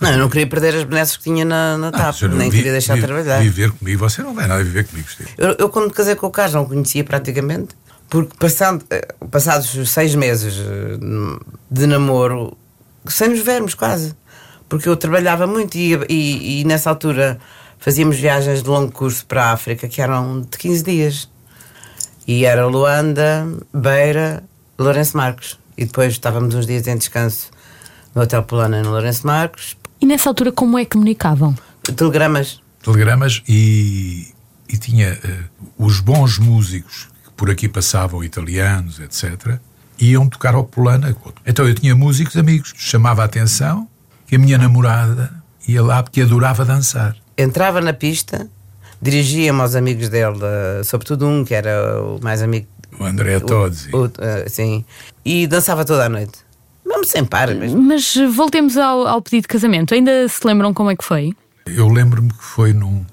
Não, 0.00 0.10
eu 0.10 0.18
não 0.18 0.28
queria 0.28 0.46
perder 0.48 0.74
as 0.74 0.82
benesses 0.82 1.16
que 1.16 1.22
tinha 1.22 1.44
na, 1.44 1.78
na 1.78 1.88
Ah, 1.88 1.92
TAP, 1.92 2.22
não 2.22 2.36
nem 2.38 2.50
vi- 2.50 2.56
queria 2.56 2.72
deixar 2.72 2.94
de 2.94 3.02
vi- 3.02 3.06
trabalhar. 3.06 3.40
Viver 3.40 3.70
comigo, 3.70 4.00
você 4.00 4.20
não 4.20 4.34
vai 4.34 4.48
nada 4.48 4.64
viver 4.64 4.84
comigo, 4.84 5.08
Steve. 5.08 5.30
Eu, 5.38 5.54
eu, 5.60 5.68
quando 5.68 5.86
me 5.86 5.92
casei 5.92 6.16
com 6.16 6.26
o 6.26 6.30
Carlos, 6.32 6.54
não 6.54 6.62
o 6.64 6.68
conhecia 6.68 7.04
praticamente, 7.04 7.76
porque 8.10 8.36
passando, 8.36 8.84
eh, 8.90 9.14
passados 9.30 9.72
os 9.74 9.90
seis 9.90 10.14
meses 10.16 10.54
eh, 10.58 10.98
de 11.70 11.86
namoro, 11.86 12.56
sem 13.08 13.28
nos 13.28 13.40
vermos 13.40 13.74
quase, 13.74 14.14
porque 14.68 14.88
eu 14.88 14.96
trabalhava 14.96 15.46
muito 15.46 15.76
e, 15.76 15.94
e, 16.08 16.60
e 16.60 16.64
nessa 16.64 16.90
altura 16.90 17.38
fazíamos 17.78 18.16
viagens 18.16 18.62
de 18.62 18.68
longo 18.68 18.92
curso 18.92 19.24
para 19.26 19.46
a 19.46 19.52
África 19.52 19.88
que 19.88 20.00
eram 20.00 20.42
de 20.42 20.58
15 20.58 20.82
dias. 20.84 21.30
E 22.26 22.44
era 22.44 22.66
Luanda, 22.66 23.48
Beira, 23.72 24.44
Lourenço 24.78 25.16
Marcos. 25.16 25.58
E 25.76 25.84
depois 25.84 26.12
estávamos 26.12 26.54
uns 26.54 26.66
dias 26.66 26.86
em 26.86 26.96
descanso 26.96 27.50
no 28.14 28.22
Hotel 28.22 28.42
Polana 28.42 28.82
no 28.82 28.90
Lourenço 28.90 29.26
Marcos. 29.26 29.76
E 30.00 30.06
nessa 30.06 30.28
altura, 30.28 30.52
como 30.52 30.78
é 30.78 30.84
que 30.84 30.90
comunicavam? 30.90 31.56
Telegramas. 31.96 32.60
telegramas 32.82 33.42
e, 33.48 34.28
e 34.68 34.76
tinha 34.76 35.08
eh, 35.08 35.44
os 35.78 36.00
bons 36.00 36.38
músicos 36.38 37.08
que 37.24 37.30
por 37.32 37.50
aqui 37.50 37.68
passavam, 37.68 38.22
italianos, 38.22 39.00
etc., 39.00 39.58
iam 40.00 40.28
tocar 40.28 40.54
ao 40.54 40.64
Polana. 40.64 41.14
Então 41.46 41.66
eu 41.66 41.74
tinha 41.74 41.94
músicos 41.94 42.36
amigos, 42.36 42.72
chamava 42.76 43.22
a 43.22 43.24
atenção 43.24 43.88
que 44.26 44.36
a 44.36 44.38
minha 44.38 44.58
namorada 44.58 45.30
ia 45.66 45.82
lá 45.82 46.02
porque 46.02 46.20
adorava 46.22 46.64
dançar. 46.64 47.16
entrava 47.36 47.80
na 47.80 47.92
pista, 47.92 48.48
dirigia-me 49.00 49.60
aos 49.60 49.74
amigos 49.74 50.08
dele, 50.08 50.38
eh, 50.42 50.82
sobretudo 50.84 51.26
um 51.26 51.44
que 51.44 51.54
era 51.54 52.02
o 52.02 52.18
mais 52.22 52.42
amigo. 52.42 52.66
O 52.98 53.04
André 53.04 53.38
Todzi. 53.40 53.90
o- 53.94 54.10
eh, 54.18 54.46
sim. 54.48 54.84
E 55.24 55.46
dançava 55.46 55.84
toda 55.84 56.06
a 56.06 56.08
noite. 56.08 56.38
Mesmo 56.84 57.04
sem 57.04 57.24
par. 57.24 57.54
Mas... 57.54 57.72
Mas 57.74 58.14
voltemos 58.34 58.76
ao, 58.76 59.06
ao 59.06 59.22
pedido 59.22 59.42
de 59.42 59.48
casamento. 59.48 59.94
Ainda 59.94 60.26
se 60.28 60.44
lembram 60.46 60.72
como 60.74 60.90
é 60.90 60.96
que 60.96 61.04
foi? 61.04 61.32
Eu 61.66 61.86
lembro-me 61.88 62.30
que 62.30 62.42
foi 62.42 62.72
num 62.72 63.04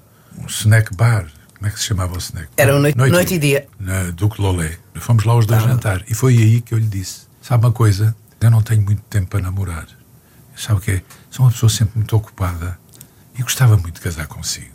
um 0.42 0.46
snack 0.48 0.94
bar. 0.96 1.26
Como 1.56 1.68
é 1.68 1.70
que 1.70 1.78
se 1.80 1.86
chamava 1.86 2.14
o 2.14 2.18
snack? 2.18 2.48
Era 2.56 2.74
um 2.76 2.80
noite- 2.80 2.96
noite 2.98 3.34
e 3.34 3.38
dia. 3.38 3.66
Na 3.80 4.10
Duque 4.10 4.40
Lolé. 4.40 4.76
Fomos 4.96 5.24
lá 5.24 5.34
os 5.34 5.46
dois 5.46 5.62
jantar. 5.62 6.02
E 6.08 6.14
foi 6.14 6.36
aí 6.36 6.60
que 6.60 6.74
eu 6.74 6.78
lhe 6.78 6.86
disse: 6.86 7.22
Sabe 7.40 7.64
uma 7.66 7.72
coisa? 7.72 8.14
Eu 8.40 8.50
não 8.50 8.60
tenho 8.62 8.82
muito 8.82 9.02
tempo 9.02 9.28
para 9.28 9.40
namorar. 9.40 9.86
Sabe 10.56 10.78
o 10.78 10.82
que 10.82 10.90
é? 10.90 11.02
Sou 11.30 11.44
uma 11.46 11.52
pessoa 11.52 11.70
sempre 11.70 11.92
muito 11.96 12.14
ocupada 12.16 12.78
e 13.38 13.42
gostava 13.42 13.76
muito 13.76 13.94
de 13.94 14.00
casar 14.00 14.26
consigo. 14.26 14.74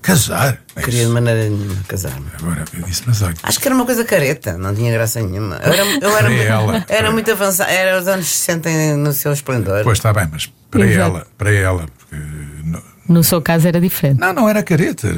Casar? 0.00 0.58
É 0.76 0.82
Queria 0.82 1.06
de 1.06 1.10
maneira 1.12 1.48
nenhuma 1.50 1.82
casar-me. 1.88 2.26
Agora 2.38 2.64
eu 2.74 2.82
disse: 2.84 3.02
Mas 3.06 3.20
olha, 3.22 3.34
Acho 3.42 3.58
que 3.60 3.66
era 3.66 3.74
uma 3.74 3.84
coisa 3.84 4.04
careta, 4.04 4.56
não 4.56 4.74
tinha 4.74 4.92
graça 4.92 5.20
nenhuma. 5.20 5.56
Eu 5.56 5.72
era, 5.72 5.82
eu 5.84 6.10
era, 6.16 6.22
Para 6.28 6.34
ela. 6.34 6.84
era 6.88 7.10
muito 7.10 7.30
avançado, 7.30 7.70
era 7.70 7.98
os 8.00 8.06
anos 8.06 8.26
60 8.26 8.70
no 8.96 9.12
seu 9.12 9.32
esplendor. 9.32 9.82
pois 9.82 9.98
está 9.98 10.12
bem, 10.12 10.28
mas 10.30 10.52
para 10.70 10.86
Exato. 10.86 11.00
ela, 11.16 11.26
para 11.36 11.52
ela, 11.52 11.86
porque. 11.98 12.16
não- 12.64 12.82
No 13.08 13.24
seu 13.24 13.40
caso 13.42 13.66
era 13.66 13.80
diferente. 13.80 14.20
Não, 14.20 14.32
não 14.32 14.48
era 14.48 14.62
careta. 14.62 15.08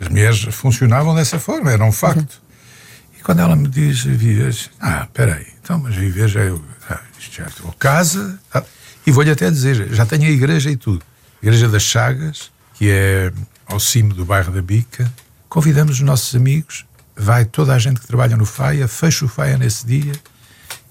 As 0.00 0.08
mulheres 0.08 0.42
funcionavam 0.50 1.14
dessa 1.14 1.38
forma, 1.38 1.70
era 1.72 1.84
um 1.84 1.92
facto. 1.92 2.40
E 3.18 3.20
quando 3.22 3.40
ela 3.40 3.56
me 3.56 3.66
diz 3.68 4.02
vives, 4.04 4.70
ah, 4.80 5.02
espera 5.04 5.34
aí, 5.34 5.46
então, 5.62 5.78
mas 5.78 5.94
viver 5.94 6.28
já 6.28 6.40
eu. 6.40 6.62
Ah, 6.88 7.00
isto 7.18 7.36
já 7.36 7.46
estou 7.46 7.72
casa. 7.72 8.38
ah, 8.54 8.62
e 9.06 9.10
vou-lhe 9.10 9.30
até 9.30 9.50
dizer, 9.50 9.88
já 9.94 10.04
tenho 10.06 10.24
a 10.24 10.30
igreja 10.30 10.70
e 10.70 10.76
tudo. 10.76 11.02
Igreja 11.42 11.68
das 11.68 11.82
Chagas, 11.82 12.50
que 12.74 12.90
é 12.90 13.32
ao 13.66 13.80
cimo 13.80 14.14
do 14.14 14.24
bairro 14.24 14.52
da 14.52 14.62
Bica. 14.62 15.10
Convidamos 15.48 15.94
os 15.96 16.00
nossos 16.00 16.34
amigos, 16.34 16.84
vai 17.16 17.44
toda 17.44 17.74
a 17.74 17.78
gente 17.78 18.00
que 18.00 18.06
trabalha 18.06 18.36
no 18.36 18.44
FAIA, 18.44 18.86
fecha 18.86 19.24
o 19.24 19.28
FAIA 19.28 19.56
nesse 19.58 19.86
dia 19.86 20.12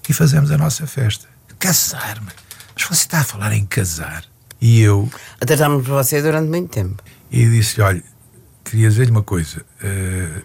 e 0.08 0.12
fazemos 0.12 0.50
a 0.50 0.58
nossa 0.58 0.86
festa. 0.86 1.26
Casar-me. 1.58 2.28
Mas 2.74 2.84
você 2.84 3.02
está 3.02 3.20
a 3.20 3.24
falar 3.24 3.52
em 3.54 3.64
casar. 3.66 4.24
E 4.60 4.80
eu, 4.80 5.10
Atrasámos 5.40 5.84
por 5.86 5.92
você 5.92 6.20
durante 6.22 6.48
muito 6.48 6.70
tempo. 6.70 7.02
e 7.30 7.48
disse: 7.48 7.80
Olha, 7.80 8.02
queria 8.70 8.88
dizer-lhe 8.88 9.10
uma 9.10 9.22
coisa. 9.22 9.64
eh, 9.82 10.42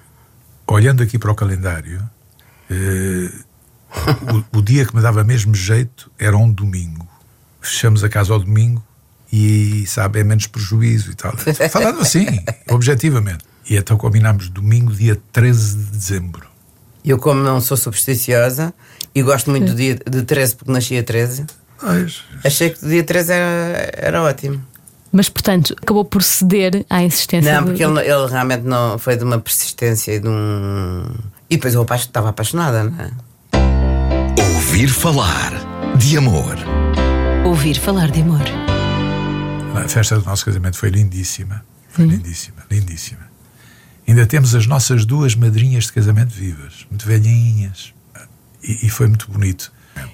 olhando 0.68 1.04
aqui 1.04 1.18
para 1.20 1.32
o 1.32 1.36
calendário, 1.36 2.02
eh, 2.70 3.32
o, 4.54 4.58
o 4.60 4.62
dia 4.62 4.86
que 4.86 4.96
me 4.96 5.02
dava 5.02 5.24
mesmo 5.24 5.54
jeito 5.54 6.12
era 6.18 6.36
um 6.36 6.52
domingo. 6.52 7.08
Fechamos 7.62 8.04
a 8.04 8.10
casa 8.10 8.34
ao 8.34 8.40
domingo 8.40 8.84
e, 9.32 9.86
sabe, 9.88 10.20
é 10.20 10.24
menos 10.24 10.48
prejuízo 10.48 11.12
e 11.12 11.16
tal. 11.16 11.34
Falando 11.72 12.02
assim, 12.02 12.26
objetivamente. 12.70 13.46
E 13.70 13.76
então 13.78 13.98
combinámos 13.98 14.50
domingo, 14.50 14.92
dia 14.92 15.20
13 15.32 15.78
de 15.78 15.92
dezembro. 15.92 16.48
Eu, 17.06 17.18
como 17.18 17.42
não 17.42 17.60
sou 17.62 17.78
supersticiosa 17.78 18.74
e 19.14 19.22
gosto 19.22 19.50
muito 19.50 19.68
do 19.68 19.76
dia 19.76 19.96
de 19.96 20.24
13 20.24 20.56
porque 20.56 20.72
nasci 20.72 20.98
a 20.98 21.04
13, 21.04 21.46
Pois, 21.80 22.24
achei 22.46 22.70
que 22.70 22.86
o 22.86 22.88
dia 22.90 23.04
13 23.04 23.34
era, 23.34 23.92
era 23.94 24.24
ótimo. 24.24 24.66
Mas, 25.16 25.30
portanto, 25.30 25.76
acabou 25.80 26.04
por 26.04 26.24
ceder 26.24 26.84
à 26.90 27.04
insistência. 27.04 27.54
Não, 27.54 27.62
do- 27.62 27.68
porque 27.68 27.84
ele, 27.84 28.00
ele 28.02 28.26
realmente 28.28 28.64
não 28.64 28.98
foi 28.98 29.16
de 29.16 29.24
uma 29.24 29.38
persistência 29.40 30.12
e 30.14 30.20
de 30.20 30.28
um. 30.28 31.06
E 31.50 31.56
depois 31.56 31.76
eu 31.76 31.84
estava 31.84 32.30
apaixonada, 32.30 32.84
não 32.86 33.00
é? 33.00 33.12
Ouvir 34.56 34.90
falar 34.90 35.52
de 35.98 36.18
amor. 36.18 36.56
Ouvir 37.46 37.76
falar 37.80 38.10
de 38.10 38.22
amor. 38.22 38.42
A 39.76 39.88
festa 39.88 40.18
do 40.18 40.26
nosso 40.26 40.46
casamento 40.46 40.78
foi 40.78 40.90
lindíssima. 40.90 41.64
Foi 41.90 42.06
lindíssima, 42.06 42.58
lindíssima. 42.72 43.22
Ainda 44.08 44.26
temos 44.26 44.56
as 44.56 44.66
nossas 44.66 45.06
duas 45.06 45.36
madrinhas 45.36 45.86
de 45.86 45.94
casamento 45.94 46.34
vivas, 46.34 46.86
muito 46.90 47.06
velhinhas. 47.06 47.94
E, 48.64 48.88
e 48.88 48.90
foi 48.90 49.08
muito 49.08 49.30
bonito. 49.32 49.72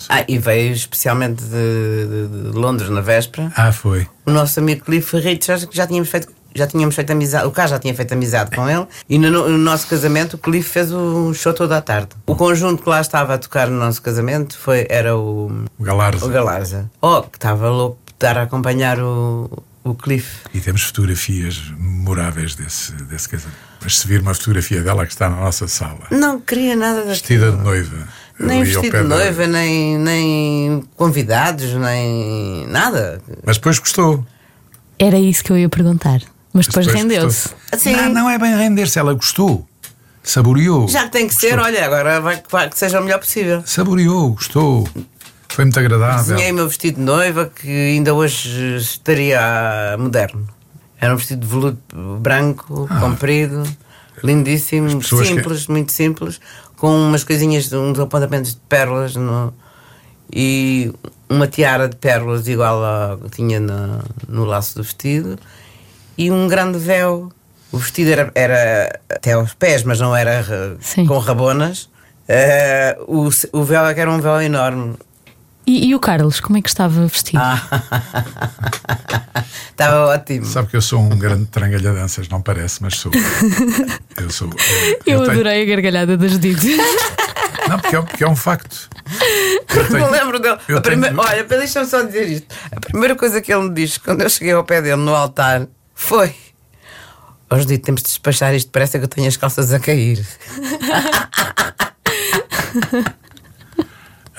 Ah, 0.10 0.24
e 0.28 0.38
veio 0.38 0.74
especialmente 0.74 1.44
de, 1.44 1.50
de- 1.50 2.52
de 2.52 2.58
Londres 2.58 2.90
na 2.90 3.02
véspera. 3.02 3.52
Ah, 3.56 3.72
foi. 3.72 4.08
O 4.26 4.32
nosso 4.32 4.60
amigo 4.60 4.84
Cliff 4.86 5.16
Richards, 5.20 5.66
que 5.66 5.76
já 5.76 5.86
tínhamos 5.88 6.10
feito. 6.10 6.28
Já 6.56 6.66
tínhamos 6.66 6.96
feito 6.96 7.12
amizade, 7.12 7.46
o 7.46 7.52
Carlos 7.52 7.70
já 7.70 7.78
tinha 7.80 7.94
feito 7.94 8.12
amizade 8.12 8.50
com 8.56 8.68
ele 8.68 8.88
e 9.08 9.20
no, 9.20 9.30
no 9.30 9.56
nosso 9.60 9.86
casamento 9.86 10.34
o 10.34 10.38
Cliff 10.40 10.68
fez 10.68 10.92
o 10.92 11.32
show 11.32 11.54
toda 11.54 11.78
a 11.78 11.82
tarde. 11.82 12.10
O 12.26 12.36
conjunto 12.36 12.82
que 12.82 12.90
lá 12.90 13.00
estava 13.00 13.36
a 13.36 13.38
tocar 13.38 13.68
no 13.70 13.78
nosso 13.78 14.02
casamento 14.02 14.58
foi, 14.58 14.88
era 14.90 15.16
o, 15.16 15.64
O 15.78 15.84
Galarza. 15.84 16.26
o 16.26 16.30
Galarza. 16.30 16.90
Oh, 17.00 17.22
que 17.22 17.38
estava 17.38 17.70
louco 17.70 18.00
de 18.08 18.14
estar 18.14 18.36
a 18.36 18.42
acompanhar 18.42 19.00
o, 19.00 19.62
o 19.84 19.94
Cliff. 19.94 20.38
E 20.52 20.60
temos 20.60 20.82
fotografias 20.82 21.62
memoráveis 21.78 22.56
desse, 22.56 22.94
desse 22.94 23.30
casamento. 23.30 23.60
Mas 23.82 24.00
se 24.00 24.08
vir 24.08 24.20
uma 24.20 24.34
fotografia 24.34 24.82
dela 24.82 25.06
que 25.06 25.12
está 25.14 25.30
na 25.30 25.36
nossa 25.38 25.68
sala, 25.68 26.08
Não 26.10 26.40
queria 26.42 26.76
nada 26.76 27.04
vestida 27.04 27.52
daquilo. 27.52 27.58
de 27.60 27.64
noiva. 27.64 28.08
Nem 28.40 28.64
vestido 28.64 28.84
de 28.84 28.90
da- 28.92 29.04
noiva, 29.04 29.48
nem, 29.48 29.98
nem 29.98 30.84
convidados, 30.96 31.74
nem 31.74 32.66
nada. 32.68 33.22
Mas 33.46 33.58
depois 33.58 33.80
gostou. 33.80 34.26
Era 34.98 35.18
isso 35.20 35.44
que 35.44 35.52
eu 35.52 35.58
ia 35.58 35.70
perguntar. 35.70 36.22
Mas 36.54 36.68
depois 36.68 36.88
rendeu-se. 36.88 37.50
gostou. 37.50 37.80
Sim. 37.80 37.96
Não, 37.96 38.10
não 38.14 38.30
é 38.30 38.38
bem 38.40 38.56
render-se, 38.56 38.98
ela 38.98 39.14
gostou. 39.14 39.66
Saboreou. 40.24 40.88
Já 40.88 41.04
que 41.06 41.12
tem 41.12 41.28
que 41.28 41.34
ser, 41.36 41.58
olha, 41.60 41.86
agora 41.86 42.20
vai, 42.22 42.42
vai 42.50 42.70
que 42.70 42.78
seja 42.78 43.00
o 43.00 43.04
melhor 43.04 43.20
possível. 43.20 43.64
Saboreou, 43.66 44.32
gostou. 44.32 44.88
Foi 45.48 45.66
muito 45.66 45.80
agradável. 45.80 46.18
Desenhei 46.36 46.52
o 46.52 46.56
meu 46.56 46.68
vestido 46.68 46.98
de 46.98 47.02
noiva 47.04 47.52
que 47.54 47.68
ainda 47.70 48.14
hoje 48.14 48.76
estaria 48.78 49.40
moderno. 49.98 50.48
Era 51.00 51.14
um 51.14 51.18
vestido 51.18 51.42
de 51.42 51.48
veludo 51.48 51.80
branco, 52.20 52.88
comprido, 53.00 53.64
lindíssimo, 54.24 54.90
Ah. 54.92 54.96
pessoas 54.98 55.28
que- 55.30 55.36
simples, 55.36 55.68
muito 55.68 55.92
simples, 55.92 56.40
com 56.80 56.90
umas 56.96 57.24
coisinhas, 57.24 57.72
uns 57.74 58.00
apontamentos 58.00 58.54
de 58.56 58.62
pérolas 58.70 59.16
no- 59.16 59.54
e 60.34 60.92
uma 61.30 61.46
tiara 61.48 61.88
de 61.90 61.96
pérolas 61.98 62.48
igual 62.48 62.84
a 62.84 63.18
que 63.24 63.30
tinha 63.32 63.60
na- 63.60 64.00
no 64.28 64.46
laço 64.46 64.76
do 64.76 64.84
vestido 64.84 65.38
e 66.18 66.32
um 66.32 66.48
grande 66.48 66.78
véu. 66.80 67.32
O 67.72 67.78
vestido 67.78 68.10
era, 68.12 68.32
era 68.34 69.00
até 69.10 69.34
aos 69.34 69.54
pés, 69.54 69.84
mas 69.84 70.00
não 70.00 70.16
era 70.16 70.78
Sim. 70.80 71.06
com 71.06 71.18
rabonas. 71.20 71.90
Eh, 72.28 72.98
o, 73.08 73.30
o 73.54 73.64
véu 73.64 73.86
é 73.86 73.94
que 73.94 74.00
era 74.00 74.10
um 74.12 74.20
véu 74.22 74.42
enorme. 74.42 74.96
E, 75.68 75.88
e 75.90 75.94
o 75.96 76.00
Carlos, 76.00 76.40
como 76.40 76.58
é 76.58 76.62
que 76.62 76.70
estava 76.70 77.06
vestido? 77.06 77.40
Ah. 77.40 77.62
Estava 79.80 80.08
ótimo. 80.08 80.46
Sabe 80.46 80.68
que 80.68 80.76
eu 80.76 80.82
sou 80.82 81.00
um 81.02 81.18
grande 81.18 81.46
trangalhadanças, 81.46 82.28
não 82.28 82.42
parece, 82.42 82.82
mas 82.82 82.96
sou. 82.98 83.12
Eu 84.18 84.30
sou. 84.30 84.50
eu 85.06 85.22
tenho- 85.22 85.32
adorei 85.32 85.64
a 85.64 85.66
gargalhada 85.66 86.18
da 86.18 86.28
Judite. 86.28 86.76
Não, 87.70 87.80
porque 87.80 87.96
é, 87.96 88.02
porque 88.02 88.24
é 88.26 88.28
um 88.28 88.36
facto. 88.36 88.90
Eu 89.74 89.84
Não 89.84 89.90
tenho- 89.90 90.10
lembro 90.12 90.40
dele. 90.40 90.58
eu 90.68 90.78
A 90.80 90.82
primeira- 90.82 91.16
tenho- 91.16 91.26
Olha, 91.28 91.44
deixa-me 91.46 91.86
só 91.86 92.02
dizer 92.02 92.28
isto. 92.28 92.48
A 92.76 92.80
primeira 92.82 93.16
coisa 93.16 93.40
que 93.42 93.54
ele 93.54 93.70
me 93.70 93.74
disse 93.74 94.00
quando 94.02 94.22
eu 94.22 94.30
cheguei 94.30 94.52
ao 94.54 94.64
pé 94.66 94.82
dele 94.82 94.98
no 94.98 95.16
altar 95.16 95.66
foi: 95.96 96.36
Hoje 97.50 97.66
dito, 97.66 97.86
temos 97.86 98.02
de 98.02 98.10
despachar 98.10 98.54
isto, 98.54 98.70
parece 98.72 98.98
que 99.00 99.06
eu 99.06 99.08
tenho 99.08 99.28
as 99.30 99.38
calças 99.38 99.72
a 99.72 99.80
cair. 99.80 100.26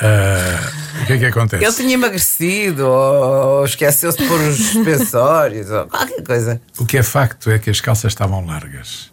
Ah, 0.02 0.73
o 1.02 1.07
que 1.07 1.12
é 1.12 1.19
que 1.19 1.26
acontece? 1.26 1.64
Ele 1.64 1.75
tinha 1.75 1.95
emagrecido, 1.95 2.87
ou 2.87 3.64
esqueceu-se 3.64 4.19
de 4.19 4.26
pôr 4.26 4.40
os 4.40 4.57
suspensórios, 4.57 5.71
ou 5.71 5.87
qualquer 5.87 6.23
coisa. 6.23 6.61
O 6.78 6.85
que 6.85 6.99
é 6.99 7.02
facto 7.02 7.50
é 7.50 7.59
que 7.59 7.71
as 7.71 7.80
calças 7.80 8.12
estavam 8.12 8.45
largas. 8.45 9.11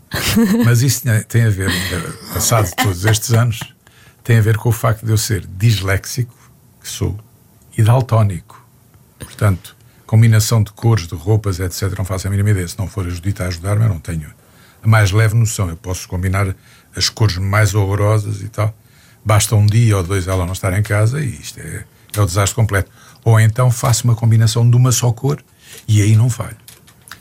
Mas 0.66 0.82
isso 0.82 1.02
tem 1.28 1.46
a 1.46 1.50
ver, 1.50 1.72
passado 2.34 2.70
todos 2.76 3.06
estes 3.06 3.34
anos, 3.34 3.60
tem 4.24 4.38
a 4.38 4.42
ver 4.42 4.58
com 4.58 4.70
o 4.70 4.72
facto 4.72 5.06
de 5.06 5.12
eu 5.12 5.18
ser 5.18 5.46
disléxico, 5.48 6.36
que 6.82 6.88
sou, 6.88 7.18
e 7.78 7.84
daltónico. 7.84 8.66
Portanto, 9.20 9.76
combinação 10.06 10.64
de 10.64 10.72
cores, 10.72 11.08
de 11.08 11.16
roupas, 11.16 11.60
etc., 11.60 11.94
não 11.98 12.06
faço 12.06 12.28
a 12.28 12.30
mínima 12.30 12.52
ideia. 12.52 12.68
Se 12.68 12.78
não 12.78 12.88
for 12.88 13.06
a 13.06 13.10
Judita 13.10 13.44
a 13.44 13.48
ajudar-me, 13.48 13.84
eu 13.84 13.90
não 13.90 14.00
tenho 14.00 14.34
a 14.82 14.88
mais 14.88 15.12
leve 15.12 15.36
noção. 15.36 15.70
Eu 15.70 15.76
posso 15.76 16.08
combinar 16.08 16.56
as 16.96 17.10
cores 17.10 17.38
mais 17.38 17.76
horrorosas 17.76 18.42
e 18.42 18.48
tal. 18.48 18.74
Basta 19.28 19.58
um 19.58 19.66
dia 19.66 19.98
ou 19.98 20.04
dois 20.04 20.26
ela 20.26 20.46
não 20.46 20.54
estar 20.54 20.72
em 20.80 20.82
casa 20.82 21.20
e 21.20 21.28
isto 21.28 21.60
é, 21.60 21.84
é 22.16 22.22
o 22.22 22.26
desastre 22.26 22.56
completo. 22.56 22.90
Ou 23.26 23.38
então 23.38 23.70
faço 23.70 24.06
uma 24.06 24.16
combinação 24.16 24.68
de 24.70 24.74
uma 24.78 24.90
só 24.90 25.12
cor 25.12 25.44
e 25.86 26.02
aí 26.02 26.16
não 26.16 26.30
falho. 26.30 26.56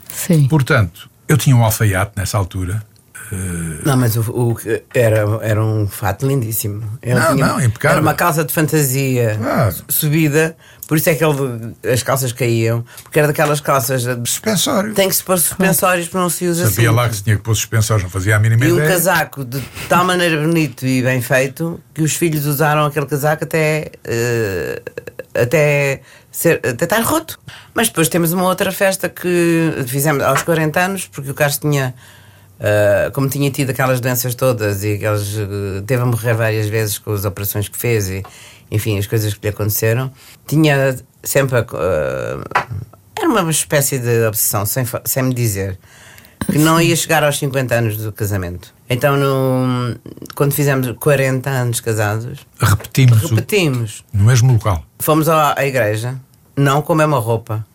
Sim. 0.07 0.47
Portanto, 0.47 1.09
eu 1.27 1.37
tinha 1.37 1.53
um 1.53 1.65
alfaiate 1.65 2.13
nessa 2.15 2.37
altura. 2.37 2.81
Não, 3.83 3.97
mas 3.97 4.15
o, 4.15 4.21
o 4.21 4.57
era, 4.93 5.25
era 5.41 5.63
um 5.63 5.87
fato 5.87 6.25
lindíssimo. 6.27 6.83
Ele 7.01 7.19
Não, 7.19 7.35
não, 7.35 7.61
impecável. 7.61 7.97
Era 7.97 8.01
uma 8.01 8.13
calça 8.13 8.43
de 8.43 8.53
fantasia 8.53 9.35
Claro. 9.37 9.75
subida, 9.89 10.55
por 10.87 10.97
isso 10.97 11.09
é 11.09 11.15
que 11.15 11.23
ele, 11.23 11.75
as 11.91 12.01
calças 12.03 12.31
caíam, 12.31 12.85
porque 13.03 13.19
era 13.19 13.27
daquelas 13.27 13.59
calças. 13.59 14.03
de- 14.03 14.29
Suspensório. 14.29 14.93
Tem 14.93 15.09
que 15.09 15.15
se 15.15 15.23
pôr 15.23 15.37
suspensórios 15.37 16.07
para 16.07 16.21
não 16.21 16.29
se 16.29 16.45
usa 16.47 16.67
Sabia 16.69 16.87
assim. 16.89 16.95
lá 16.97 17.09
que 17.09 17.15
se 17.15 17.23
tinha 17.23 17.35
que 17.35 17.43
pôr 17.43 17.55
suspensórios, 17.55 18.03
não 18.03 18.09
fazia 18.09 18.35
a 18.35 18.39
mínima 18.39 18.63
E 18.65 18.71
um 18.71 18.75
ideia. 18.75 18.89
casaco 18.91 19.43
de 19.43 19.59
tal 19.89 20.05
maneira 20.05 20.39
bonito 20.41 20.85
e 20.85 21.01
bem 21.01 21.21
feito 21.21 21.79
que 21.93 22.01
os 22.01 22.13
filhos 22.15 22.45
usaram 22.45 22.85
aquele 22.85 23.05
casaco 23.05 23.43
até. 23.43 23.91
eh, 24.03 24.81
até, 25.35 26.01
ser, 26.31 26.61
até 26.67 26.85
estar 26.85 27.01
roto. 27.01 27.37
Mas 27.75 27.89
depois 27.89 28.09
temos 28.09 28.31
uma 28.33 28.43
outra 28.45 28.71
festa 28.71 29.07
que 29.09 29.83
fizemos 29.85 30.23
aos 30.23 30.41
40 30.43 30.79
anos, 30.79 31.07
porque 31.07 31.29
o 31.29 31.33
Carlos 31.33 31.57
tinha. 31.59 31.93
Eh, 32.59 33.09
como 33.13 33.29
tinha 33.29 33.49
tido 33.51 33.69
aquelas 33.71 33.99
doenças 33.99 34.33
todas 34.35 34.83
e 34.83 34.93
aqueles, 34.93 35.35
eh, 35.37 35.81
teve 35.85 36.01
a 36.03 36.05
morrer 36.05 36.33
várias 36.33 36.67
vezes 36.67 36.97
com 36.97 37.11
as 37.13 37.25
operações 37.25 37.67
que 37.67 37.77
fez 37.77 38.09
e 38.09 38.23
enfim, 38.69 38.97
as 38.99 39.07
coisas 39.07 39.33
que 39.33 39.39
lhe 39.43 39.49
aconteceram, 39.49 40.11
tinha 40.45 40.95
sempre. 41.23 41.57
eh, 41.59 42.37
era 43.19 43.29
uma 43.29 43.49
espécie 43.49 43.97
de 43.97 44.25
obsessão, 44.27 44.65
sem, 44.65 44.83
sem 45.05 45.23
me 45.23 45.33
dizer 45.33 45.77
que 46.51 46.59
não 46.59 46.79
ia 46.79 46.95
chegar 46.95 47.23
aos 47.23 47.37
50 47.39 47.73
anos 47.73 47.97
do 47.97 48.11
casamento. 48.11 48.73
Então, 48.89 49.17
no- 49.17 49.97
quando 50.35 50.51
fizemos 50.53 50.91
40 50.99 51.49
anos 51.49 51.79
casados, 51.79 52.39
Repetimos 52.59 53.23
o- 53.23 53.27
repetimos. 53.35 54.05
no 54.13 54.23
mesmo 54.25 54.53
local. 54.53 54.83
Fomos 54.99 55.27
à, 55.27 55.55
à 55.59 55.65
igreja, 55.65 56.15
não 56.55 56.81
com 56.81 56.93
a 56.93 56.95
mesma 56.95 57.17
roupa. 57.17 57.65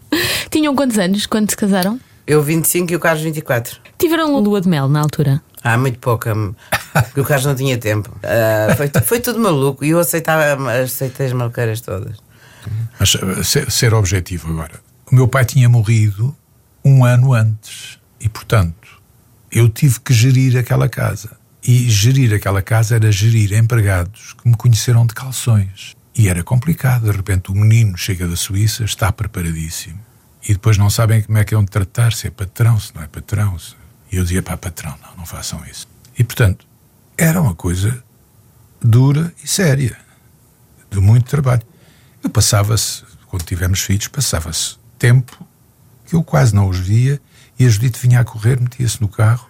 Tinham 0.51 0.77
quantos 0.77 0.97
anos 0.99 1.27
quando 1.27 1.51
se 1.51 1.57
casaram? 1.57 1.99
Eu 2.33 2.43
25 2.43 2.91
e 2.91 2.97
o 2.97 2.99
Carlos 2.99 3.23
24. 3.23 3.79
Tiveram 3.99 4.35
lua 4.41 4.59
de 4.59 4.67
mel 4.67 4.89
na 4.89 5.01
altura. 5.01 5.43
Há 5.63 5.77
muito 5.77 5.99
pouca, 5.99 6.35
porque 6.91 7.21
o 7.21 7.25
Carlos 7.27 7.45
não 7.45 7.55
tinha 7.55 7.77
tempo. 7.77 8.11
Ah, 8.23 8.75
foi, 8.75 8.91
foi 9.05 9.21
tudo 9.21 9.39
maluco 9.39 9.85
e 9.85 9.91
eu 9.91 9.99
aceitava, 9.99 10.73
aceitei 10.83 11.27
as 11.27 11.35
maluqueiras 11.35 11.83
todas. 11.83 12.17
Mas 12.99 13.15
eh, 13.17 13.43
ser, 13.43 13.71
ser 13.71 13.93
objetivo 13.93 14.51
agora. 14.51 14.81
O 15.11 15.15
meu 15.15 15.29
pai 15.29 15.45
tinha 15.45 15.69
morrido 15.69 16.35
um 16.83 17.05
ano 17.05 17.35
antes 17.35 17.99
e, 18.19 18.31
portanto, 18.31 18.89
eu 19.51 19.69
tive 19.69 20.01
que 20.01 20.15
gerir 20.15 20.57
aquela 20.57 20.89
casa. 20.89 21.37
E 21.63 21.91
gerir 21.91 22.33
aquela 22.33 22.63
casa 22.63 22.95
era 22.95 23.13
gerir 23.13 23.53
empregados 23.53 24.33
que 24.43 24.49
me 24.49 24.57
conheceram 24.57 25.07
de 25.07 25.13
calções. 25.13 25.95
E 26.17 26.31
era 26.31 26.43
complicado. 26.43 27.11
De 27.11 27.15
repente, 27.15 27.53
o 27.53 27.55
menino 27.55 27.95
chega 27.99 28.27
da 28.27 28.37
Suíça, 28.37 28.85
está 28.85 29.13
preparadíssimo. 29.13 30.01
E 30.49 30.53
depois 30.55 30.77
não 30.77 30.91
sabem 30.91 31.23
como 31.23 31.39
é 31.39 31.45
que 31.45 31.55
é 31.55 31.59
de 31.59 31.67
tratar, 31.67 32.13
se 32.13 32.27
é 32.27 32.31
patrão, 32.31 32.79
se 32.81 32.95
não 32.95 33.03
é 33.03 33.07
patrão. 33.07 33.59
se- 33.59 33.75
E 34.11 34.17
eu 34.17 34.23
dizia 34.25 34.43
para 34.43 34.57
patrão, 34.57 34.97
não, 35.03 35.17
não 35.19 35.27
façam 35.27 35.65
isso. 35.71 35.87
E, 36.19 36.25
portanto, 36.25 36.67
era 37.17 37.41
uma 37.41 37.55
coisa 37.55 38.03
dura 38.81 39.33
e 39.43 39.47
séria 39.49 39.97
de 40.91 40.99
muito 41.01 41.27
trabalho. 41.31 41.63
Eu 42.23 42.29
passava-se, 42.31 43.03
quando 43.27 43.43
tivemos 43.45 43.81
filhos, 43.81 44.09
passava-se 44.09 44.77
tempo 44.99 45.47
que 46.07 46.15
eu 46.15 46.23
quase 46.23 46.55
não 46.55 46.69
os 46.69 46.79
via 46.79 47.21
e 47.59 47.65
a 47.65 47.69
Judite 47.69 47.99
vinha 48.01 48.21
a 48.21 48.25
correr, 48.25 48.61
metia-se 48.61 49.01
no 49.01 49.09
carro 49.09 49.49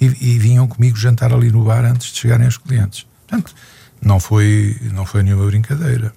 e, 0.00 0.06
e 0.06 0.38
vinham 0.38 0.66
comigo 0.66 0.96
jantar 0.96 1.32
ali 1.32 1.50
no 1.50 1.64
bar 1.64 1.84
antes 1.84 2.12
de 2.12 2.18
chegarem 2.18 2.46
os 2.48 2.56
clientes. 2.56 3.06
Portanto, 3.26 3.54
não 4.00 4.18
foi, 4.18 4.78
não 4.92 5.04
foi 5.04 5.22
nenhuma 5.22 5.44
brincadeira. 5.46 6.12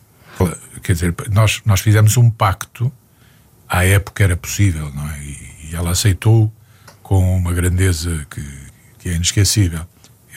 Quer 0.82 0.93
dizer, 0.93 1.15
nós, 1.32 1.62
nós 1.65 1.82
fizemos 1.82 2.15
um 2.17 2.30
pacto, 2.30 2.91
à 3.73 3.86
época 3.86 4.23
era 4.23 4.38
possível, 4.38 4.91
não 4.93 5.09
é? 5.09 5.19
E, 5.19 5.69
e 5.71 5.75
ela 5.75 5.91
aceitou 5.91 6.51
com 7.01 7.36
uma 7.36 7.53
grandeza 7.53 8.25
que, 8.29 8.43
que 8.99 9.09
é 9.09 9.15
inesquecível. 9.15 9.81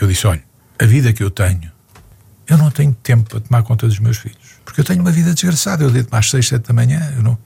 Eu 0.00 0.08
disse: 0.08 0.26
olha, 0.26 0.42
a 0.78 0.86
vida 0.86 1.12
que 1.12 1.22
eu 1.22 1.30
tenho 1.30 1.76
eu 2.46 2.56
não 2.56 2.70
tenho 2.70 2.94
tempo 3.02 3.28
para 3.28 3.40
tomar 3.40 3.62
conta 3.64 3.86
dos 3.88 3.98
meus 3.98 4.18
filhos. 4.18 4.38
Porque 4.64 4.80
eu 4.80 4.84
tenho 4.84 5.00
uma 5.00 5.10
vida 5.10 5.34
desgraçada. 5.34 5.82
Eu 5.82 5.90
deito-me 5.90 6.16
às 6.16 6.30
seis, 6.30 6.46
sete 6.46 6.68
da 6.68 6.72
manhã. 6.72 7.12
Eu 7.16 7.22
não... 7.22 7.36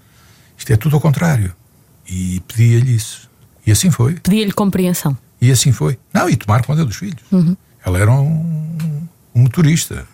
Isto 0.58 0.72
é 0.72 0.76
tudo 0.76 0.94
ao 0.94 1.00
contrário. 1.00 1.54
E 2.06 2.40
pedia-lhe 2.46 2.94
isso. 2.94 3.30
E 3.66 3.72
assim 3.72 3.90
foi. 3.90 4.14
Pedia-lhe 4.20 4.52
compreensão. 4.52 5.16
E 5.40 5.50
assim 5.50 5.72
foi. 5.72 5.98
Não, 6.12 6.28
e 6.28 6.36
tomar 6.36 6.62
conta 6.64 6.84
dos 6.84 6.96
filhos. 6.96 7.22
Ela 7.84 7.98
era 7.98 8.10
um, 8.10 9.08
um 9.34 9.40
motorista. 9.40 10.06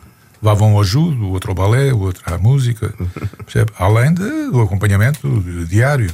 Levava 0.47 0.65
um 0.65 0.77
ao 0.77 0.85
judo, 0.85 1.25
o 1.25 1.31
outro 1.33 1.51
ao 1.51 1.57
balé, 1.57 1.93
o 1.93 1.99
outro 1.99 2.23
à 2.33 2.39
música. 2.39 2.95
percebe? 3.45 3.73
Além 3.81 4.15
de- 4.15 4.51
do 4.53 4.61
acompanhamento 4.61 5.29
diário. 5.69 6.09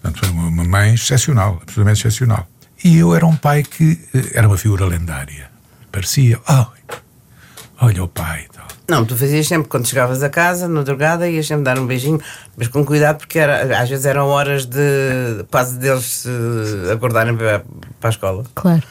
Portanto, 0.00 0.20
foi 0.20 0.28
uma, 0.30 0.64
mãe 0.64 0.94
excepcional, 0.94 1.58
absolutamente 1.60 2.00
excepcional. 2.00 2.48
E 2.82 2.96
eu 2.96 3.14
era 3.14 3.26
um 3.26 3.36
pai 3.36 3.62
que 3.62 4.00
eh, 4.14 4.30
era 4.32 4.48
uma 4.48 4.56
figura 4.56 4.86
lendária. 4.86 5.50
Parecia, 5.92 6.40
"Ai, 6.46 6.64
olha 7.82 8.04
o 8.04 8.08
pai 8.08 8.46
e 8.48 8.56
tal. 8.56 8.66
Não, 8.88 9.04
tu 9.04 9.14
fazias 9.14 9.46
sempre 9.46 9.68
quando 9.68 9.86
chegavas 9.86 10.22
a 10.22 10.30
casa, 10.30 10.66
na 10.66 10.80
drogada, 10.80 11.28
ias 11.28 11.46
sempre 11.46 11.64
dar 11.64 11.78
um 11.78 11.86
beijinho, 11.86 12.18
mas 12.56 12.68
com 12.68 12.82
cuidado, 12.86 13.18
porque 13.18 13.38
era, 13.38 13.82
às 13.82 13.90
vezes 13.90 14.06
eram 14.06 14.28
horas 14.28 14.64
de 14.64 15.44
quase 15.50 15.76
deles 15.78 16.04
se 16.22 16.30
acordarem 16.90 17.36
para, 17.36 17.62
para 18.00 18.08
a 18.08 18.10
escola. 18.10 18.44
Claro. 18.54 18.82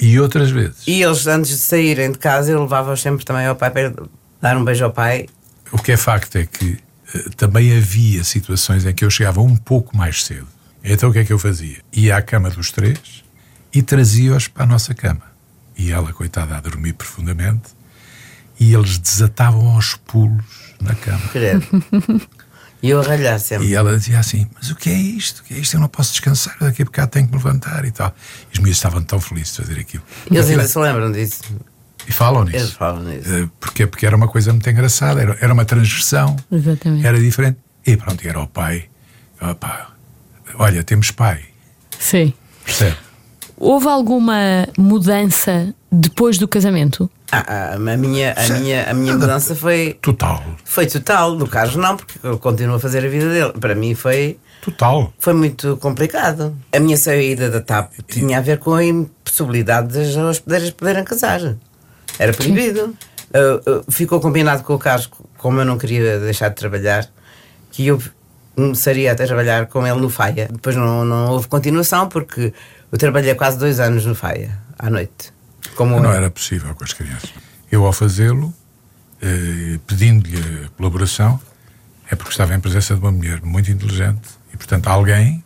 E 0.00 0.18
outras 0.20 0.50
vezes, 0.50 0.86
E 0.86 1.02
eles, 1.02 1.26
antes 1.26 1.50
de 1.50 1.58
saírem 1.58 2.12
de 2.12 2.18
casa, 2.18 2.52
eu 2.52 2.62
levava-os 2.62 3.00
sempre 3.00 3.24
também 3.24 3.46
ao 3.46 3.56
pai 3.56 3.70
para 3.70 3.92
dar 4.40 4.56
um 4.56 4.64
beijo 4.64 4.84
ao 4.84 4.92
pai. 4.92 5.26
o 5.72 5.78
que 5.78 5.92
é 5.92 5.96
facto 5.96 6.36
é 6.36 6.46
que 6.46 6.78
eh, 7.14 7.24
também 7.36 7.76
havia 7.76 8.22
situações 8.24 8.86
em 8.86 8.94
que 8.94 9.04
eu 9.04 9.10
chegava 9.10 9.40
um 9.40 9.56
pouco 9.56 9.96
mais 9.96 10.24
cedo. 10.24 10.46
Então 10.84 11.10
o 11.10 11.12
que 11.12 11.18
é 11.18 11.24
que 11.24 11.32
eu 11.32 11.38
fazia? 11.38 11.78
Ia 11.92 12.16
à 12.16 12.22
cama 12.22 12.48
dos 12.50 12.70
três 12.70 13.24
e 13.74 13.82
trazia-os 13.82 14.46
para 14.48 14.64
a 14.64 14.66
nossa 14.66 14.94
cama. 14.94 15.22
E 15.76 15.90
ela, 15.92 16.12
coitada, 16.12 16.56
a 16.56 16.60
dormir 16.60 16.92
profundamente, 16.94 17.70
e 18.58 18.74
eles 18.74 18.98
desatavam 18.98 19.68
aos 19.70 19.94
pulos 19.94 20.44
na 20.80 20.94
cama. 20.94 21.20
Credo. 21.32 21.66
E 22.82 22.90
eu 22.90 23.00
a 23.00 23.02
ralhar 23.02 23.38
sempre. 23.40 23.66
E 23.66 23.74
ela 23.74 23.96
dizia 23.98 24.18
assim: 24.20 24.46
Mas 24.54 24.70
o 24.70 24.76
que 24.76 24.88
é 24.90 24.94
isto? 24.94 25.40
O 25.40 25.42
que 25.44 25.54
é 25.54 25.58
isto? 25.58 25.74
Eu 25.76 25.80
não 25.80 25.88
posso 25.88 26.12
descansar, 26.12 26.56
daqui 26.60 26.82
a 26.82 26.84
bocado 26.84 27.10
tenho 27.10 27.26
que 27.26 27.32
me 27.32 27.38
levantar 27.42 27.84
e 27.84 27.90
tal. 27.90 28.14
E 28.50 28.52
os 28.54 28.58
miúdos 28.58 28.76
estavam 28.78 29.02
tão 29.02 29.20
felizes 29.20 29.54
de 29.56 29.62
fazer 29.62 29.80
aquilo. 29.80 30.02
Eles 30.30 30.48
ainda 30.48 30.62
é- 30.62 30.66
se 30.68 30.78
lembram 30.78 31.10
disso. 31.10 31.40
E 32.06 32.12
falam 32.12 32.44
nisso. 32.44 32.56
Eles 32.56 32.72
falam 32.72 33.02
nisso. 33.02 33.28
Eh, 33.34 33.48
Porque, 33.60 33.86
porque 33.86 34.06
era 34.06 34.16
uma 34.16 34.28
coisa 34.28 34.52
muito 34.52 34.68
engraçada, 34.70 35.20
era, 35.20 35.36
era 35.40 35.52
uma 35.52 35.64
transgressão, 35.64 36.36
Exatamente. 36.50 37.04
era 37.06 37.18
diferente. 37.20 37.58
E 37.86 37.96
pronto, 37.96 38.24
e 38.24 38.28
era 38.28 38.40
o 38.40 38.46
pai. 38.46 38.84
Opa, 39.40 39.88
olha, 40.54 40.82
temos 40.84 41.10
pai, 41.10 41.44
Sim. 41.98 42.32
percebe? 42.64 42.96
Houve 43.56 43.88
alguma 43.88 44.68
mudança 44.78 45.74
depois 45.90 46.38
do 46.38 46.46
casamento? 46.48 47.10
Ah, 47.30 47.44
ah, 47.46 47.74
a 47.74 47.78
minha, 47.78 48.34
a 48.34 48.48
minha, 48.58 48.90
a 48.90 48.94
minha 48.94 49.12
mudança 49.14 49.54
foi, 49.54 49.98
Total, 50.00 50.42
foi 50.64 50.86
total. 50.86 51.34
No 51.34 51.46
Carlos, 51.46 51.76
não, 51.76 51.96
porque 51.96 52.18
ele 52.26 52.38
continua 52.38 52.76
a 52.76 52.80
fazer 52.80 53.04
a 53.04 53.08
vida 53.08 53.28
dele. 53.28 53.52
Para 53.52 53.74
mim, 53.74 53.94
foi. 53.94 54.38
total. 54.62 55.12
Foi 55.18 55.34
muito 55.34 55.76
complicado. 55.76 56.56
A 56.72 56.80
minha 56.80 56.96
saída 56.96 57.50
da 57.50 57.60
TAP 57.60 57.92
tinha 58.08 58.38
a 58.38 58.40
ver 58.40 58.58
com 58.58 58.72
a 58.72 58.82
impossibilidade 58.82 59.88
das 59.88 60.16
hospedeiras 60.16 60.70
poderem 60.70 61.04
casar. 61.04 61.56
Era 62.18 62.32
proibido. 62.32 62.96
Uh, 63.28 63.80
uh, 63.80 63.92
ficou 63.92 64.20
combinado 64.20 64.62
com 64.62 64.74
o 64.74 64.78
Carlos, 64.78 65.10
como 65.36 65.60
eu 65.60 65.64
não 65.66 65.76
queria 65.76 66.18
deixar 66.20 66.48
de 66.48 66.54
trabalhar, 66.54 67.06
que 67.70 67.86
eu 67.86 68.02
começaria 68.56 69.12
a 69.12 69.14
trabalhar 69.14 69.66
com 69.66 69.86
ele 69.86 70.00
no 70.00 70.08
Faia. 70.08 70.48
Depois 70.50 70.74
não, 70.74 71.04
não 71.04 71.32
houve 71.32 71.46
continuação, 71.46 72.08
porque 72.08 72.54
eu 72.90 72.98
trabalhei 72.98 73.34
quase 73.34 73.58
dois 73.58 73.78
anos 73.80 74.06
no 74.06 74.14
Faia, 74.14 74.58
à 74.78 74.88
noite. 74.88 75.36
Como 75.78 76.00
Não 76.00 76.12
era 76.12 76.28
possível 76.28 76.74
com 76.74 76.82
as 76.82 76.92
crianças. 76.92 77.30
Eu, 77.70 77.86
ao 77.86 77.92
fazê-lo, 77.92 78.52
eh, 79.22 79.78
pedindo-lhe 79.86 80.36
a 80.64 80.68
colaboração, 80.76 81.38
é 82.10 82.16
porque 82.16 82.32
estava 82.32 82.52
em 82.52 82.58
presença 82.58 82.96
de 82.96 83.00
uma 83.00 83.12
mulher 83.12 83.40
muito 83.42 83.70
inteligente 83.70 84.28
e, 84.52 84.56
portanto, 84.56 84.88
alguém 84.88 85.42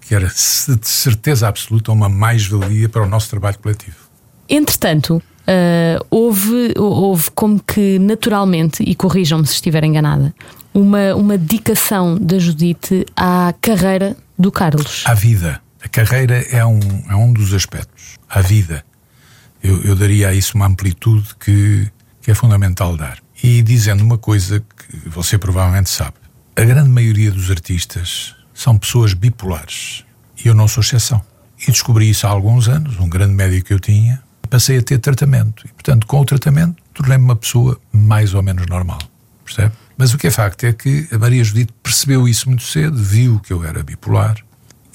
que 0.00 0.14
era 0.14 0.26
de 0.26 0.88
certeza 0.88 1.46
absoluta 1.46 1.92
uma 1.92 2.08
mais-valia 2.08 2.88
para 2.88 3.02
o 3.02 3.06
nosso 3.06 3.28
trabalho 3.28 3.58
coletivo. 3.58 3.96
Entretanto, 4.48 5.22
ah, 5.46 6.02
houve, 6.10 6.72
houve 6.76 7.30
como 7.32 7.60
que 7.60 7.98
naturalmente, 7.98 8.82
e 8.82 8.94
corrijam-me 8.94 9.46
se 9.46 9.54
estiver 9.54 9.84
enganada, 9.84 10.34
uma, 10.72 11.14
uma 11.14 11.36
dedicação 11.36 12.16
da 12.16 12.38
Judite 12.38 13.04
à 13.14 13.54
carreira 13.60 14.16
do 14.38 14.50
Carlos. 14.50 15.04
À 15.06 15.12
vida. 15.12 15.60
A 15.82 15.88
carreira 15.88 16.44
é 16.50 16.64
um, 16.64 16.80
é 17.08 17.14
um 17.14 17.32
dos 17.32 17.52
aspectos. 17.54 18.16
À 18.28 18.40
vida. 18.40 18.84
Eu, 19.62 19.82
eu 19.82 19.96
daria 19.96 20.28
a 20.28 20.34
isso 20.34 20.56
uma 20.56 20.66
amplitude 20.66 21.34
que, 21.38 21.90
que 22.22 22.30
é 22.30 22.34
fundamental 22.34 22.96
dar. 22.96 23.18
E 23.42 23.62
dizendo 23.62 24.02
uma 24.02 24.18
coisa 24.18 24.60
que 24.60 25.08
você 25.08 25.38
provavelmente 25.38 25.90
sabe: 25.90 26.16
a 26.56 26.64
grande 26.64 26.88
maioria 26.88 27.30
dos 27.30 27.50
artistas 27.50 28.34
são 28.54 28.78
pessoas 28.78 29.14
bipolares. 29.14 30.04
E 30.44 30.48
eu 30.48 30.54
não 30.54 30.68
sou 30.68 30.82
exceção. 30.82 31.22
E 31.60 31.70
descobri 31.70 32.10
isso 32.10 32.26
há 32.26 32.30
alguns 32.30 32.68
anos, 32.68 32.98
um 32.98 33.08
grande 33.08 33.34
médico 33.34 33.68
que 33.68 33.74
eu 33.74 33.80
tinha. 33.80 34.22
Passei 34.48 34.78
a 34.78 34.82
ter 34.82 34.98
tratamento. 34.98 35.66
E, 35.66 35.72
portanto, 35.72 36.06
com 36.06 36.20
o 36.20 36.24
tratamento, 36.24 36.82
tornei-me 36.94 37.24
uma 37.24 37.36
pessoa 37.36 37.78
mais 37.92 38.34
ou 38.34 38.42
menos 38.42 38.66
normal. 38.66 38.98
Percebe? 39.44 39.74
Mas 39.96 40.14
o 40.14 40.18
que 40.18 40.28
é 40.28 40.30
facto 40.30 40.64
é 40.64 40.72
que 40.72 41.08
a 41.10 41.18
Maria 41.18 41.42
Judite 41.42 41.72
percebeu 41.82 42.28
isso 42.28 42.48
muito 42.48 42.62
cedo, 42.62 42.96
viu 42.96 43.40
que 43.40 43.52
eu 43.52 43.64
era 43.64 43.82
bipolar 43.82 44.36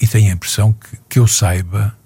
e 0.00 0.06
tenho 0.06 0.30
a 0.30 0.34
impressão 0.34 0.72
que, 0.72 0.98
que 1.08 1.18
eu 1.18 1.26
saiba, 1.26 1.96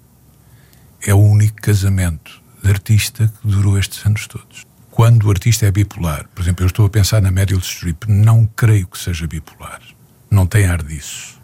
é 1.01 1.13
o 1.13 1.17
único 1.17 1.61
casamento 1.61 2.38
de 2.63 2.69
artista 2.69 3.31
que 3.41 3.47
durou 3.47 3.77
estes 3.77 4.05
anos 4.05 4.27
todos. 4.27 4.65
Quando 4.91 5.27
o 5.27 5.29
artista 5.29 5.65
é 5.65 5.71
bipolar, 5.71 6.27
por 6.33 6.41
exemplo, 6.41 6.63
eu 6.63 6.67
estou 6.67 6.85
a 6.85 6.89
pensar 6.89 7.21
na 7.21 7.31
Meryl 7.31 7.59
Streep, 7.59 8.03
não 8.07 8.45
creio 8.45 8.87
que 8.87 8.97
seja 8.97 9.27
bipolar. 9.27 9.81
Não 10.29 10.45
tem 10.45 10.65
ar 10.65 10.83
disso. 10.83 11.39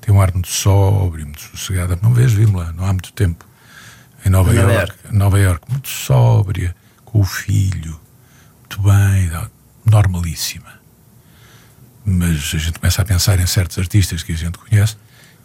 Tem 0.00 0.14
um 0.14 0.20
ar 0.20 0.32
muito 0.32 0.48
sóbrio, 0.48 1.26
muito 1.26 1.40
sossegado. 1.40 1.98
Não 2.02 2.14
vejo, 2.14 2.36
vimos 2.36 2.54
lá, 2.54 2.72
não 2.72 2.84
há 2.84 2.92
muito 2.92 3.12
tempo. 3.12 3.44
Em 4.24 4.30
Nova, 4.30 4.52
Nova 4.52 4.72
York, 4.72 4.94
Nova 5.12 5.38
York, 5.38 5.70
muito 5.70 5.88
sóbria, 5.88 6.74
com 7.04 7.20
o 7.20 7.24
filho, 7.24 8.00
muito 8.60 8.82
bem, 8.82 9.30
normalíssima 9.84 10.78
mas 12.08 12.52
a 12.54 12.58
gente 12.58 12.78
começa 12.78 13.02
a 13.02 13.04
pensar 13.04 13.38
em 13.38 13.46
certos 13.46 13.78
artistas 13.78 14.22
que 14.22 14.32
a 14.32 14.36
gente 14.36 14.58
conhece 14.58 14.96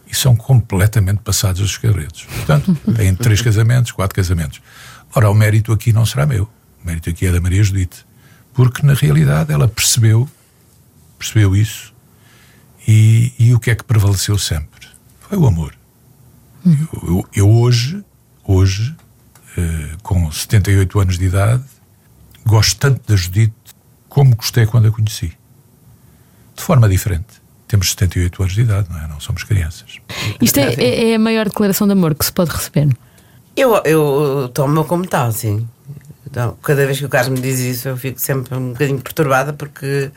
e 0.08 0.16
são 0.16 0.36
completamente 0.36 1.20
passados 1.20 1.62
dos 1.62 1.78
cabelos. 1.78 2.24
Portanto, 2.24 2.76
têm 2.96 3.14
três 3.14 3.42
casamentos, 3.42 3.92
quatro 3.92 4.16
casamentos. 4.16 4.62
Ora, 5.16 5.30
o 5.30 5.34
mérito 5.34 5.72
aqui 5.72 5.94
não 5.94 6.06
será 6.06 6.26
meu. 6.26 6.44
O 6.84 6.86
mérito 6.88 7.10
aqui 7.10 7.26
é 7.28 7.32
da 7.32 7.40
Maria 7.42 7.64
Judite. 7.64 8.06
Porque, 8.54 8.86
na 8.86 8.94
realidade, 8.94 9.52
ela 9.52 9.68
percebeu, 9.68 10.30
percebeu 11.18 11.56
isso 11.56 11.94
e, 12.88 13.32
e 13.40 13.54
o 13.54 13.60
que 13.60 13.72
é 13.72 13.76
que 13.76 13.84
prevaleceu 13.84 14.38
sempre? 14.38 14.88
Foi 15.22 15.38
o 15.38 15.46
amor. 15.48 15.74
Eu, 16.66 17.08
eu- 17.10 17.28
eu 17.36 17.50
hoje, 17.52 18.04
hoje, 18.44 18.96
eh, 19.58 19.90
com 20.04 20.32
78 20.32 21.00
anos 21.00 21.18
de 21.18 21.26
idade, 21.26 21.64
gosto 22.46 22.78
tanto 22.80 23.02
da 23.08 23.16
Judite 23.16 23.54
como 24.08 24.36
gostei 24.36 24.66
quando 24.66 24.88
a 24.88 24.92
conheci 24.92 25.34
de 26.56 26.62
forma 26.62 26.88
diferente. 26.88 27.42
Temos 27.68 27.90
78 27.90 28.44
anos 28.44 28.54
de 28.54 28.62
idade, 28.62 28.88
não 28.90 29.00
é? 29.00 29.08
Não 29.08 29.20
somos 29.20 29.44
crianças. 29.44 29.98
Isto 30.40 30.60
é, 30.60 30.74
é- 30.76 31.12
é 31.12 31.16
a 31.16 31.20
maior 31.20 31.46
declaração 31.50 31.88
de 31.88 31.94
amor 31.94 32.14
que 32.14 32.24
se 32.24 32.32
pode 32.32 32.52
receber. 32.52 32.96
Eu, 33.56 33.76
eu 33.86 34.50
tomo 34.54 34.84
como 34.86 35.06
tal, 35.08 35.32
sim. 35.32 35.68
Então, 36.26 36.58
cada 36.64 36.86
vez 36.86 36.98
que 36.98 37.06
o 37.06 37.10
Carlos 37.10 37.30
me 37.40 37.42
diz 37.46 37.60
isso, 37.60 37.88
eu 37.90 37.98
fico 37.98 38.20
sempre 38.20 38.56
um 38.56 38.72
bocadinho 38.74 39.00
perturbada 39.00 39.54
porque. 39.54 40.12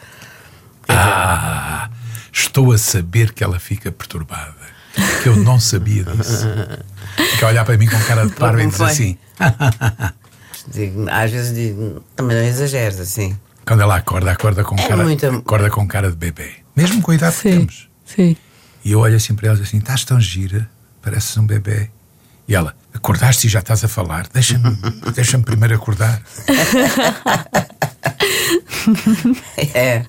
Ah, 0.89 1.91
estou 2.33 2.73
a 2.73 2.79
saber 2.79 3.33
que 3.33 3.43
ela 3.45 3.59
fica 3.59 3.91
perturbada. 3.93 4.55
Que 5.23 5.29
eu 5.29 5.37
não 5.37 5.61
sabia 5.61 6.05
disso. 6.05 6.47
Fica 7.33 7.47
a 7.47 7.49
olhar 7.51 7.65
para 7.67 7.77
mim 7.77 7.87
com 7.87 7.99
cara 8.05 8.27
de 8.27 8.33
parvo 8.35 8.59
e 8.59 8.63
Como 8.63 8.69
diz 8.71 8.79
foi? 8.79 8.87
assim. 8.87 9.19
digo, 10.73 11.07
às 11.11 11.31
vezes 11.31 11.55
digo, 11.55 12.03
também 12.15 12.37
não 12.39 12.45
exageres 12.45 12.99
assim. 12.99 13.37
Quando 13.67 13.83
ela 13.83 13.97
acorda, 13.97 14.31
acorda 14.31 14.65
com, 14.65 14.75
É 14.77 14.89
cara, 14.89 15.03
muito- 15.03 15.27
acorda 15.27 15.69
com 15.71 15.87
cara 15.87 16.09
de 16.11 16.17
bebê. 16.17 16.51
Mesmo 16.75 17.03
com 17.03 17.11
a 17.11 17.15
idade 17.15 17.37
que 17.37 17.43
temos. 17.43 17.89
sim. 18.05 18.37
E 18.85 18.93
eu 18.93 19.01
olho 19.01 19.17
assim 19.17 19.35
para 19.35 19.49
ela 19.49 19.55
e 19.57 19.59
digo 19.59 19.69
assim: 19.69 19.79
estás 19.79 20.05
tão 20.05 20.21
gira, 20.21 20.71
pareces 21.03 21.37
um 21.37 21.45
bebê. 21.47 21.91
E 22.49 22.55
ela, 22.55 22.75
acordaste 22.95 23.47
e 23.47 23.51
já 23.51 23.59
estás 23.59 23.83
a 23.85 23.89
falar, 23.89 24.27
deixa-me 24.33 24.77
deixa 25.15 25.39
primeiro 25.39 25.75
acordar. 25.75 26.23
É. 29.75 30.05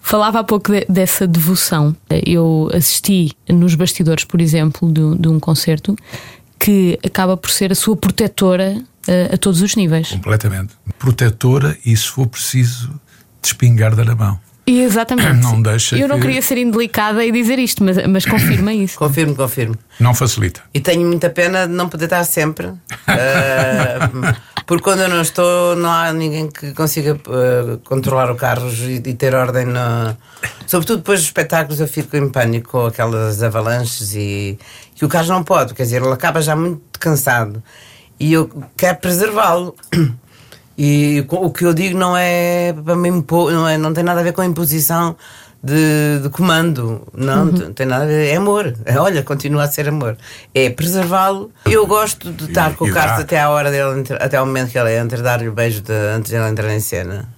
Falava 0.00 0.40
há 0.40 0.44
pouco 0.44 0.72
de- 0.72 0.86
dessa 0.88 1.26
devoção. 1.26 1.94
Eu 2.24 2.70
assisti 2.72 3.32
nos 3.48 3.74
bastidores, 3.74 4.24
por 4.24 4.40
exemplo, 4.40 4.90
de, 4.90 5.18
de 5.20 5.28
um 5.28 5.38
concerto 5.38 5.96
que 6.58 6.98
acaba 7.04 7.36
por 7.36 7.50
ser 7.50 7.72
a 7.72 7.74
sua 7.74 7.96
protetora 7.96 8.80
eh, 9.06 9.30
a 9.32 9.36
todos 9.36 9.60
os 9.60 9.76
níveis. 9.76 10.10
Completamente. 10.12 10.74
Protetora 10.98 11.76
e, 11.84 11.96
se 11.96 12.06
for 12.08 12.26
preciso, 12.26 12.88
de 13.42 13.48
espingarda 13.48 14.04
na 14.04 14.14
mão. 14.14 14.40
Exatamente. 14.70 15.42
Não 15.42 15.60
deixa 15.62 15.96
Eu 15.96 16.06
não 16.08 16.16
que- 16.16 16.26
queria 16.26 16.42
ser 16.42 16.58
indelicada 16.58 17.24
e 17.24 17.32
dizer 17.32 17.58
isto, 17.58 17.82
mas, 17.82 17.96
mas 18.06 18.24
confirma 18.26 18.72
isso. 18.72 18.98
Confirmo, 18.98 19.34
confirmo. 19.34 19.74
Não 19.98 20.14
facilita. 20.14 20.60
E 20.74 20.80
tenho 20.80 21.06
muita 21.06 21.30
pena 21.30 21.66
de 21.66 21.72
não 21.72 21.88
poder 21.88 22.04
estar 22.04 22.22
sempre. 22.24 22.72
ah, 23.06 24.34
porque 24.66 24.82
quando 24.84 25.00
eu 25.00 25.08
não 25.08 25.22
estou, 25.22 25.74
não 25.76 25.90
há 25.90 26.12
ninguém 26.12 26.48
que 26.50 26.72
consiga 26.74 27.18
ah, 27.28 27.78
controlar 27.84 28.30
o 28.30 28.36
carro 28.36 28.68
e, 28.70 28.96
e 28.96 29.14
ter 29.14 29.34
ordem. 29.34 29.64
No... 29.64 30.16
Sobretudo 30.66 30.98
depois 30.98 31.20
dos 31.20 31.28
espetáculos, 31.28 31.80
eu 31.80 31.88
fico 31.88 32.16
em 32.16 32.28
pânico 32.28 32.70
com 32.72 32.86
aquelas 32.86 33.42
avalanches 33.42 34.14
e 34.14 34.58
que 34.94 35.04
o 35.04 35.08
carro 35.08 35.28
não 35.28 35.42
pode. 35.42 35.72
Quer 35.74 35.84
dizer, 35.84 36.02
ele 36.02 36.12
acaba 36.12 36.42
já 36.42 36.54
muito 36.54 36.82
cansado 37.00 37.62
e 38.20 38.32
eu 38.34 38.50
quero 38.76 38.98
preservá-lo. 38.98 39.74
E 40.80 41.26
o 41.28 41.50
que 41.50 41.64
eu 41.64 41.74
digo 41.74 41.98
não 41.98 42.16
é 42.16 42.72
para 42.72 42.94
me 42.94 43.08
impor, 43.08 43.50
não, 43.50 43.66
é, 43.68 43.76
não 43.76 43.92
tem 43.92 44.04
nada 44.04 44.20
a 44.20 44.22
ver 44.22 44.32
com 44.32 44.40
a 44.42 44.46
imposição 44.46 45.16
de, 45.60 46.20
de 46.22 46.28
comando, 46.28 47.02
não, 47.12 47.52
t- 47.52 47.72
tem 47.72 47.84
nada 47.84 48.04
a 48.04 48.06
ver, 48.06 48.28
é 48.32 48.36
amor. 48.36 48.72
É, 48.84 48.96
olha, 48.96 49.24
continua 49.24 49.64
a 49.64 49.68
ser 49.68 49.88
amor. 49.88 50.16
É 50.54 50.70
preservá-lo. 50.70 51.50
Eu 51.66 51.84
gosto 51.84 52.30
de 52.32 52.44
estar 52.44 52.76
com 52.76 52.84
o 52.84 52.88
Carlos 52.94 53.18
até 53.24 53.40
à 53.40 53.50
hora 53.50 53.72
dele, 53.72 54.04
até 54.20 54.36
ao 54.36 54.46
momento 54.46 54.70
que 54.70 54.78
ele 54.78 54.96
entra, 54.96 55.20
dar-lhe 55.20 55.48
o 55.48 55.52
beijo 55.52 55.80
de, 55.80 55.92
antes 56.16 56.30
dele 56.30 56.48
entrar 56.48 56.72
em 56.72 56.78
cena. 56.78 57.28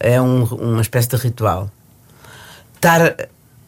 É 0.00 0.20
um- 0.20 0.42
uma 0.42 0.82
espécie 0.82 1.08
de 1.10 1.16
ritual. 1.16 1.70
Estar 2.74 3.14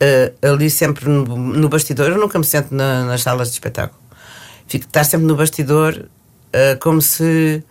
eh, 0.00 0.32
ali 0.42 0.68
sempre 0.68 1.08
no, 1.08 1.24
no 1.24 1.68
bastidor, 1.68 2.10
eu 2.10 2.18
nunca 2.18 2.38
me 2.40 2.44
sento 2.44 2.74
na- 2.74 3.04
nas 3.04 3.22
salas 3.22 3.48
de 3.48 3.54
espetáculo. 3.54 4.00
Fico, 4.66 4.86
estar 4.86 5.04
sempre 5.04 5.26
no 5.28 5.36
bastidor 5.36 6.06
eh, 6.52 6.74
como 6.76 7.00
se. 7.00 7.62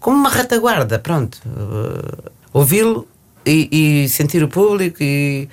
Como 0.00 0.16
uma 0.16 0.30
retaguarda, 0.30 0.98
pronto. 0.98 1.38
Eh, 1.46 2.30
Ouvi-lo 2.52 3.06
e, 3.46 4.02
e 4.04 4.08
sentir 4.08 4.42
o 4.42 4.48
público 4.48 4.98
e, 5.02 5.48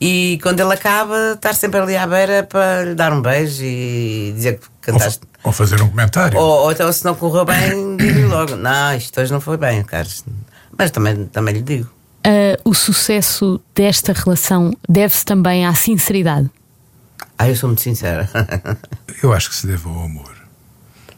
e 0.00 0.38
quando 0.42 0.58
ele 0.60 0.72
acaba, 0.74 1.32
estar 1.34 1.54
sempre 1.54 1.78
ali 1.78 1.96
à 1.96 2.06
beira 2.06 2.42
para 2.42 2.82
lhe 2.84 2.94
dar 2.96 3.12
um 3.12 3.22
beijo 3.22 3.62
e 3.62 4.32
dizer 4.34 4.58
que 4.58 4.64
Ou, 4.66 4.70
cantaste. 4.98 5.20
ou 5.44 5.52
fazer 5.52 5.80
um 5.80 5.88
comentário. 5.88 6.36
Ou, 6.38 6.64
ou 6.64 6.72
então, 6.72 6.92
se 6.92 7.04
não 7.04 7.14
correu 7.14 7.44
bem, 7.44 7.96
digo-lhe 7.96 8.24
logo: 8.26 8.56
Não, 8.56 8.96
isto 8.96 9.20
hoje 9.20 9.32
não 9.32 9.40
foi 9.40 9.56
bem, 9.56 9.84
Carlos. 9.84 10.24
Mas 10.76 10.90
também, 10.90 11.26
também 11.26 11.54
lhe 11.54 11.62
digo. 11.62 11.88
Ah, 12.24 12.58
o 12.64 12.74
sucesso 12.74 13.60
desta 13.74 14.12
relação 14.12 14.72
deve-se 14.88 15.24
também 15.24 15.64
à 15.66 15.74
sinceridade? 15.74 16.50
Ah, 17.38 17.48
eu 17.48 17.54
sou 17.56 17.68
muito 17.68 17.80
sincera. 17.82 18.28
Eu 19.22 19.32
acho 19.32 19.48
que 19.50 19.54
se 19.56 19.66
deve 19.66 19.86
ao 19.88 20.04
amor. 20.04 20.34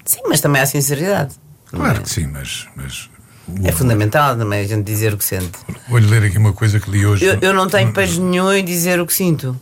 sim, 0.04 0.20
mas 0.28 0.40
também 0.40 0.60
à 0.60 0.66
sinceridade. 0.66 1.34
Claro 1.72 2.02
que 2.02 2.10
sim, 2.10 2.26
mas. 2.26 2.66
mas 2.76 3.10
o 3.48 3.66
É 3.66 3.72
fundamental 3.72 4.36
também 4.36 4.60
a 4.60 4.66
gente 4.66 4.84
dizer 4.84 5.12
o 5.14 5.18
que 5.18 5.24
sente. 5.24 5.58
Vou-lhe 5.88 6.06
ler 6.06 6.22
aqui 6.24 6.38
uma 6.38 6.52
coisa 6.52 6.78
que 6.78 6.90
li 6.90 7.04
hoje. 7.04 7.24
Eu, 7.24 7.38
eu 7.40 7.52
não 7.52 7.68
tenho 7.68 7.92
pejo 7.92 8.22
nenhum 8.22 8.52
em 8.52 8.64
dizer 8.64 9.00
o 9.00 9.06
que 9.06 9.12
sinto. 9.12 9.58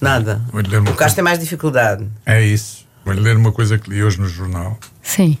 Nada. 0.00 0.42
Vou-lhe 0.52 0.68
ler 0.68 0.80
uma 0.80 0.90
O 0.90 0.94
coisa. 0.94 1.14
tem 1.14 1.24
mais 1.24 1.38
dificuldade. 1.38 2.06
É 2.26 2.42
isso. 2.42 2.86
Vou-lhe 3.04 3.20
ler 3.20 3.36
uma 3.36 3.50
coisa 3.52 3.78
que 3.78 3.88
li 3.88 4.02
hoje 4.02 4.20
no 4.20 4.28
jornal. 4.28 4.78
Sim. 5.02 5.38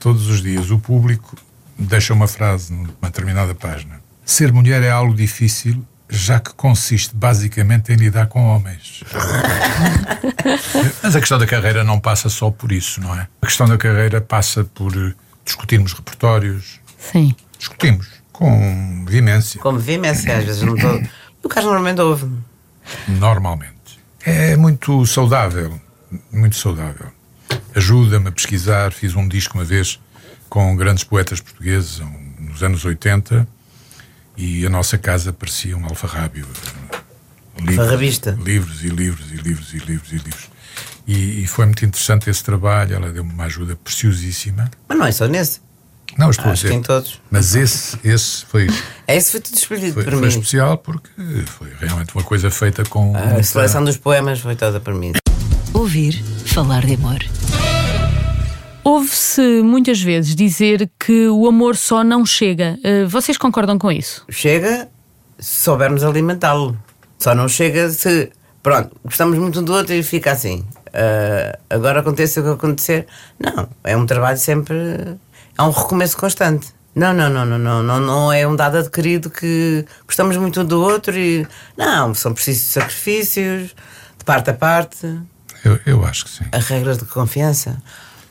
Todos 0.00 0.28
os 0.28 0.40
dias 0.42 0.70
o 0.70 0.78
público 0.78 1.36
deixa 1.78 2.14
uma 2.14 2.26
frase 2.28 2.72
numa 2.72 2.88
determinada 3.02 3.54
página. 3.54 4.00
Ser 4.24 4.52
mulher 4.52 4.82
é 4.82 4.90
algo 4.90 5.14
difícil, 5.14 5.84
já 6.08 6.40
que 6.40 6.52
consiste 6.54 7.14
basicamente 7.14 7.92
em 7.92 7.96
lidar 7.96 8.26
com 8.28 8.44
homens. 8.46 9.02
Mas 11.02 11.14
a 11.16 11.20
questão 11.20 11.38
da 11.38 11.46
carreira 11.46 11.84
não 11.84 11.98
passa 12.00 12.28
só 12.28 12.50
por 12.50 12.72
isso, 12.72 13.00
não 13.00 13.14
é? 13.14 13.26
A 13.42 13.46
questão 13.46 13.66
da 13.68 13.76
carreira 13.76 14.20
passa 14.20 14.64
por 14.64 14.92
eh, 14.96 15.12
discutirmos 15.46 15.94
repertórios. 15.94 16.78
Sim. 16.98 17.34
Discutimos 17.58 18.08
com 18.32 19.04
vivência, 19.08 19.58
Como 19.62 19.78
vivência, 19.78 20.36
às 20.36 20.44
vezes 20.44 20.60
não 20.62 20.74
estou. 20.74 21.02
O 21.42 21.48
Carlos 21.48 21.72
normalmente 21.72 22.00
ouve. 22.02 22.28
normalmente. 23.08 23.72
É 24.24 24.56
muito 24.56 25.06
saudável, 25.06 25.80
muito 26.32 26.56
saudável. 26.56 27.06
Ajuda-me 27.74 28.28
a 28.28 28.32
pesquisar. 28.32 28.92
Fiz 28.92 29.14
um 29.14 29.26
disco 29.28 29.56
uma 29.56 29.64
vez 29.64 29.98
com 30.50 30.74
grandes 30.76 31.04
poetas 31.04 31.40
portugueses, 31.40 32.00
nos 32.38 32.62
anos 32.62 32.84
80, 32.84 33.46
e 34.36 34.66
a 34.66 34.70
nossa 34.70 34.98
casa 34.98 35.32
parecia 35.32 35.76
um 35.76 35.84
alfarrábio. 35.86 36.46
Livros, 37.58 37.78
Alfarrabista. 37.78 38.38
livros 38.42 38.84
e 38.84 38.88
livros 38.88 39.30
e 39.32 39.36
livros 39.36 39.72
e 39.72 39.78
livros 39.78 40.12
e 40.12 40.16
livros. 40.16 40.50
E, 41.06 41.42
e 41.44 41.46
foi 41.46 41.66
muito 41.66 41.84
interessante 41.84 42.28
esse 42.28 42.42
trabalho, 42.42 42.96
ela 42.96 43.12
deu-me 43.12 43.32
uma 43.32 43.44
ajuda 43.44 43.76
preciosíssima. 43.76 44.70
Mas 44.88 44.98
não 44.98 45.06
é 45.06 45.12
só 45.12 45.26
nesse. 45.26 45.60
Não, 46.18 46.30
estou 46.30 46.50
Acho 46.50 46.66
a 46.66 46.70
que 46.70 46.74
em 46.74 46.80
dizer. 46.80 46.86
todos. 46.94 47.20
Mas 47.30 47.54
esse, 47.54 47.98
esse 48.02 48.44
foi, 48.46 48.66
Esse 49.06 49.32
foi 49.32 49.40
tudo 49.40 49.54
escolhido 49.56 49.92
foi, 49.94 50.04
por 50.04 50.12
foi 50.14 50.22
mim. 50.22 50.28
especial 50.28 50.78
porque 50.78 51.10
foi 51.46 51.72
realmente 51.78 52.14
uma 52.14 52.24
coisa 52.24 52.50
feita 52.50 52.84
com. 52.84 53.14
A 53.16 53.20
muita- 53.20 53.42
seleção 53.42 53.84
dos 53.84 53.96
poemas 53.96 54.40
foi 54.40 54.56
toda 54.56 54.80
por 54.80 54.94
mim. 54.94 55.12
Ouvir 55.74 56.22
falar 56.46 56.84
de 56.86 56.94
amor. 56.94 57.18
Ouve-se 58.82 59.62
muitas 59.62 60.00
vezes 60.00 60.34
dizer 60.34 60.88
que 60.98 61.28
o 61.28 61.46
amor 61.48 61.76
só 61.76 62.04
não 62.04 62.24
chega. 62.24 62.78
Eh, 62.84 63.04
vocês 63.04 63.36
concordam 63.36 63.78
com 63.78 63.90
isso? 63.90 64.24
Chega 64.30 64.88
se 65.38 65.64
soubermos 65.64 66.04
alimentá-lo. 66.04 66.78
Só 67.18 67.34
não 67.34 67.48
chega 67.48 67.90
se. 67.90 68.30
Pronto, 68.66 68.96
gostamos 69.04 69.38
muito 69.38 69.60
um 69.60 69.62
do 69.62 69.72
outro 69.72 69.94
e 69.94 70.02
fica 70.02 70.32
assim. 70.32 70.66
Ah, 70.92 71.56
agora 71.70 72.00
aconteça 72.00 72.40
o 72.40 72.42
que 72.42 72.50
acontecer. 72.50 73.06
Não, 73.38 73.68
é 73.84 73.96
um 73.96 74.04
trabalho 74.04 74.36
sempre. 74.36 74.76
É 75.56 75.62
um 75.62 75.70
recomeço 75.70 76.16
constante. 76.16 76.74
Não, 76.92 77.14
não, 77.14 77.30
não, 77.30 77.46
não, 77.46 77.60
não, 77.60 77.80
não, 77.80 78.00
não 78.00 78.32
é 78.32 78.44
um 78.44 78.56
dado 78.56 78.78
adquirido 78.78 79.30
que 79.30 79.84
gostamos 80.04 80.36
muito 80.36 80.62
um 80.62 80.64
do 80.64 80.82
outro 80.82 81.16
e. 81.16 81.46
Não, 81.76 82.12
são 82.12 82.34
precisos 82.34 82.72
sacrifícios, 82.72 83.72
de 84.18 84.24
parte 84.24 84.50
a 84.50 84.54
parte. 84.54 85.16
Eu, 85.64 85.78
eu 85.86 86.04
acho 86.04 86.24
que 86.24 86.30
sim. 86.32 86.44
As 86.50 86.66
regras 86.66 86.98
de 86.98 87.04
confiança. 87.04 87.80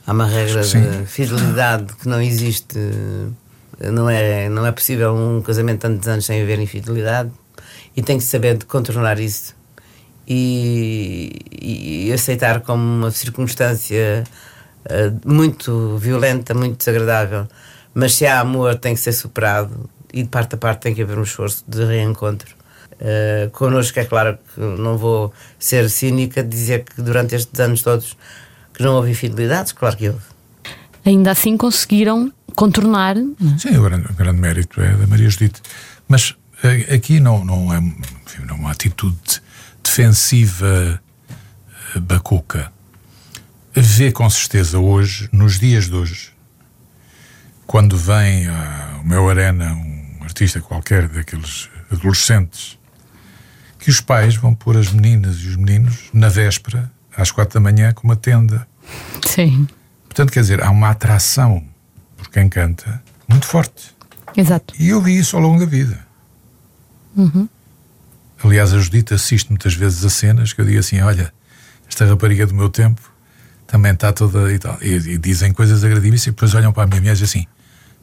Há 0.05 0.11
uma 0.11 0.27
regra 0.27 0.63
de 0.63 1.05
fidelidade 1.05 1.93
que 1.93 2.09
não 2.09 2.21
existe. 2.21 2.77
Não 3.79 4.09
é, 4.09 4.49
não 4.49 4.65
é 4.65 4.73
possível 4.73 5.15
um 5.15 5.41
casamento 5.41 5.87
de 5.87 5.93
tantos 5.93 6.09
anos 6.09 6.25
sem 6.25 6.41
haver 6.41 6.59
infidelidade. 6.59 7.31
E 7.95 8.01
tem 8.01 8.17
que 8.17 8.25
saber 8.25 8.57
de 8.57 8.65
contornar 8.65 9.17
isso. 9.17 9.55
E, 10.27 11.39
e 11.61 12.11
aceitar 12.11 12.61
como 12.61 12.81
uma 12.81 13.11
circunstância 13.11 14.23
eh, 14.85 15.11
muito 15.25 15.97
violenta, 15.97 16.53
muito 16.53 16.77
desagradável. 16.77 17.47
Mas 17.93 18.15
se 18.15 18.25
há 18.25 18.39
amor, 18.39 18.75
tem 18.75 18.93
que 18.93 19.01
ser 19.01 19.13
superado. 19.13 19.89
E 20.13 20.23
de 20.23 20.29
parte 20.29 20.55
a 20.55 20.57
parte 20.57 20.81
tem 20.81 20.95
que 20.95 21.01
haver 21.01 21.17
um 21.17 21.23
esforço 21.23 21.63
de 21.67 21.83
reencontro. 21.83 22.55
Uh, 22.95 23.49
connosco 23.51 23.99
é 23.99 24.05
claro 24.05 24.37
que 24.53 24.61
não 24.61 24.97
vou 24.97 25.33
ser 25.59 25.89
cínica 25.89 26.41
de 26.41 26.47
dizer 26.47 26.85
que 26.85 27.01
durante 27.01 27.35
estes 27.35 27.59
anos 27.59 27.81
todos 27.81 28.15
que 28.73 28.81
não 28.81 28.95
houve 28.95 29.11
infidelidades, 29.11 29.73
claro 29.73 29.97
que 29.97 30.07
houve. 30.07 30.23
Ainda 31.03 31.31
assim 31.31 31.57
conseguiram 31.57 32.31
contornar. 32.55 33.17
Sim, 33.57 33.77
o 33.77 33.83
grande, 33.83 34.07
o 34.09 34.13
grande 34.13 34.39
mérito 34.39 34.81
é 34.81 34.93
da 34.93 35.07
Maria 35.07 35.29
Judite. 35.29 35.61
Mas 36.07 36.35
eh, 36.63 36.95
aqui 36.95 37.19
não, 37.19 37.43
não, 37.43 37.73
é, 37.73 37.79
enfim, 37.79 38.45
não 38.47 38.55
é 38.55 38.59
uma 38.59 38.71
atitude 38.71 39.41
defensiva 39.85 40.99
eh, 41.95 41.99
bacuca. 41.99 42.71
Vê 43.73 44.11
com 44.11 44.27
certeza 44.29 44.79
hoje, 44.79 45.29
nos 45.31 45.59
dias 45.59 45.85
de 45.85 45.93
hoje, 45.93 46.31
quando 47.67 47.95
vem 47.97 48.47
ao 48.47 49.03
meu 49.03 49.29
arena 49.29 49.73
um 49.73 50.23
artista 50.23 50.59
qualquer 50.59 51.07
daqueles 51.07 51.69
adolescentes, 51.91 52.79
que 53.79 53.89
os 53.91 54.01
pais 54.01 54.35
vão 54.35 54.55
pôr 54.55 54.75
as 54.75 54.91
meninas 54.91 55.37
e 55.41 55.47
os 55.49 55.55
meninos 55.55 56.09
na 56.11 56.29
véspera, 56.29 56.91
às 57.15 57.31
quatro 57.31 57.53
da 57.53 57.59
manhã, 57.59 57.93
com 57.93 58.07
uma 58.07 58.15
tenda. 58.15 58.67
Sim, 59.25 59.67
Portanto, 60.05 60.31
quer 60.31 60.39
dizer, 60.41 60.63
há 60.63 60.71
uma 60.71 60.89
atração 60.91 61.63
por 62.15 62.29
quem 62.29 62.47
canta 62.47 63.03
muito 63.27 63.45
forte. 63.45 63.93
exato. 64.35 64.73
E 64.79 64.89
eu 64.89 65.01
vi 65.01 65.17
isso 65.17 65.35
ao 65.35 65.41
longo 65.41 65.59
da 65.59 65.65
vida. 65.65 66.05
Aliás, 68.43 68.73
a 68.73 68.79
Judite 68.79 69.13
assiste 69.13 69.49
muitas 69.49 69.73
vezes 69.73 70.03
a 70.05 70.09
cenas 70.09 70.53
que 70.53 70.61
eu 70.61 70.65
digo 70.65 70.79
assim: 70.79 70.99
olha, 71.01 71.31
esta 71.87 72.05
rapariga 72.05 72.45
do 72.45 72.53
meu 72.53 72.69
tempo 72.69 73.01
também 73.67 73.91
está 73.93 74.11
toda 74.13 74.51
e 74.51 74.59
tal. 74.59 74.77
E, 74.81 74.95
e 74.95 75.17
dizem 75.17 75.51
coisas 75.53 75.83
agradíveis 75.83 76.23
e 76.27 76.31
depois 76.31 76.53
olham 76.53 76.71
para 76.71 76.83
a 76.83 76.87
minha 76.87 76.99
mulher 77.01 77.13
e 77.13 77.17
dizem 77.19 77.41
assim: 77.41 77.47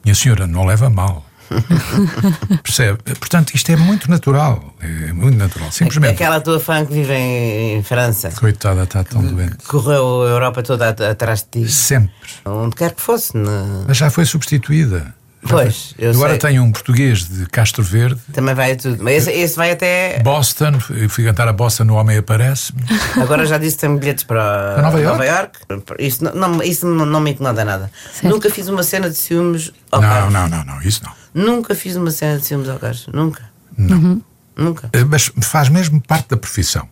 minha 0.03 0.15
senhora, 0.15 0.45
não 0.47 0.65
leva 0.65 0.89
mal. 0.89 1.25
Percebe? 2.63 2.97
Portanto, 3.19 3.53
isto 3.53 3.71
é 3.71 3.75
muito 3.75 4.09
natural. 4.09 4.73
É 4.81 5.13
muito 5.13 5.37
natural. 5.37 5.71
Simplesmente. 5.71 6.13
Aquela 6.13 6.41
tua 6.41 6.59
fã 6.59 6.85
que 6.85 6.93
vive 6.93 7.13
em, 7.13 7.77
em 7.77 7.83
França, 7.83 8.31
Coitada, 8.31 8.83
está 8.83 9.03
tão 9.03 9.21
doente. 9.25 9.57
correu 9.67 10.23
a 10.23 10.29
Europa 10.29 10.63
toda 10.63 10.89
at- 10.89 11.01
atrás 11.01 11.43
de 11.51 11.65
ti, 11.65 11.71
Sempre. 11.71 12.11
onde 12.45 12.75
quer 12.75 12.91
que 12.93 13.01
fosse. 13.01 13.37
na- 13.37 13.83
Mas 13.87 13.97
já 13.97 14.09
foi 14.09 14.25
substituída. 14.25 15.13
Pois, 15.47 15.93
eu 15.99 16.11
Agora 16.11 16.31
sei. 16.31 16.39
tenho 16.39 16.63
um 16.63 16.71
português 16.71 17.27
de 17.27 17.45
Castro 17.47 17.83
Verde, 17.83 18.19
Também 18.31 18.55
vai 18.55 18.71
a 18.71 18.75
tudo. 18.77 19.03
Mas 19.03 19.27
esse, 19.27 19.31
esse 19.31 19.55
vai 19.55 19.71
até. 19.71 20.19
Boston. 20.23 20.79
Fui 20.79 21.07
fui 21.09 21.23
cantar 21.25 21.47
a 21.47 21.53
Boston, 21.53 21.83
o 21.89 21.93
homem 21.95 22.17
aparece-me. 22.17 22.81
Agora 23.21 23.45
já 23.45 23.57
disse 23.57 23.75
que 23.75 23.81
tem 23.81 23.97
bilhetes 23.97 24.23
para, 24.23 24.73
Para 24.75 24.81
Nova 24.83 24.99
Iorque? 25.01 25.25
Iorque. 25.25 25.59
Isso, 25.99 26.23
não, 26.23 26.63
isso 26.63 26.85
não, 26.87 27.05
não 27.05 27.19
me 27.19 27.31
incomoda 27.31 27.65
nada. 27.65 27.91
Certo. 28.13 28.29
Nunca 28.33 28.49
fiz 28.49 28.67
uma 28.69 28.83
cena 28.83 29.09
de 29.09 29.15
ciúmes 29.17 29.71
ao 29.91 30.01
Não, 30.01 30.09
Carlos. 30.09 30.33
não, 30.33 30.47
não, 30.47 30.63
não, 30.63 30.81
isso 30.81 31.01
não. 31.03 31.11
Nunca 31.33 31.75
fiz 31.75 31.95
uma 31.95 32.11
cena 32.11 32.37
de 32.39 32.45
ciúmes 32.45 32.69
ao 32.69 32.79
Carlos. 32.79 33.07
Nunca. 33.13 33.43
Não. 33.77 34.21
Nunca. 34.55 34.89
Eh, 34.93 35.03
Mas 35.03 35.31
faz 35.41 35.67
mesmo 35.67 35.99
parte 36.01 36.29
da 36.29 36.37
profissão. 36.37 36.87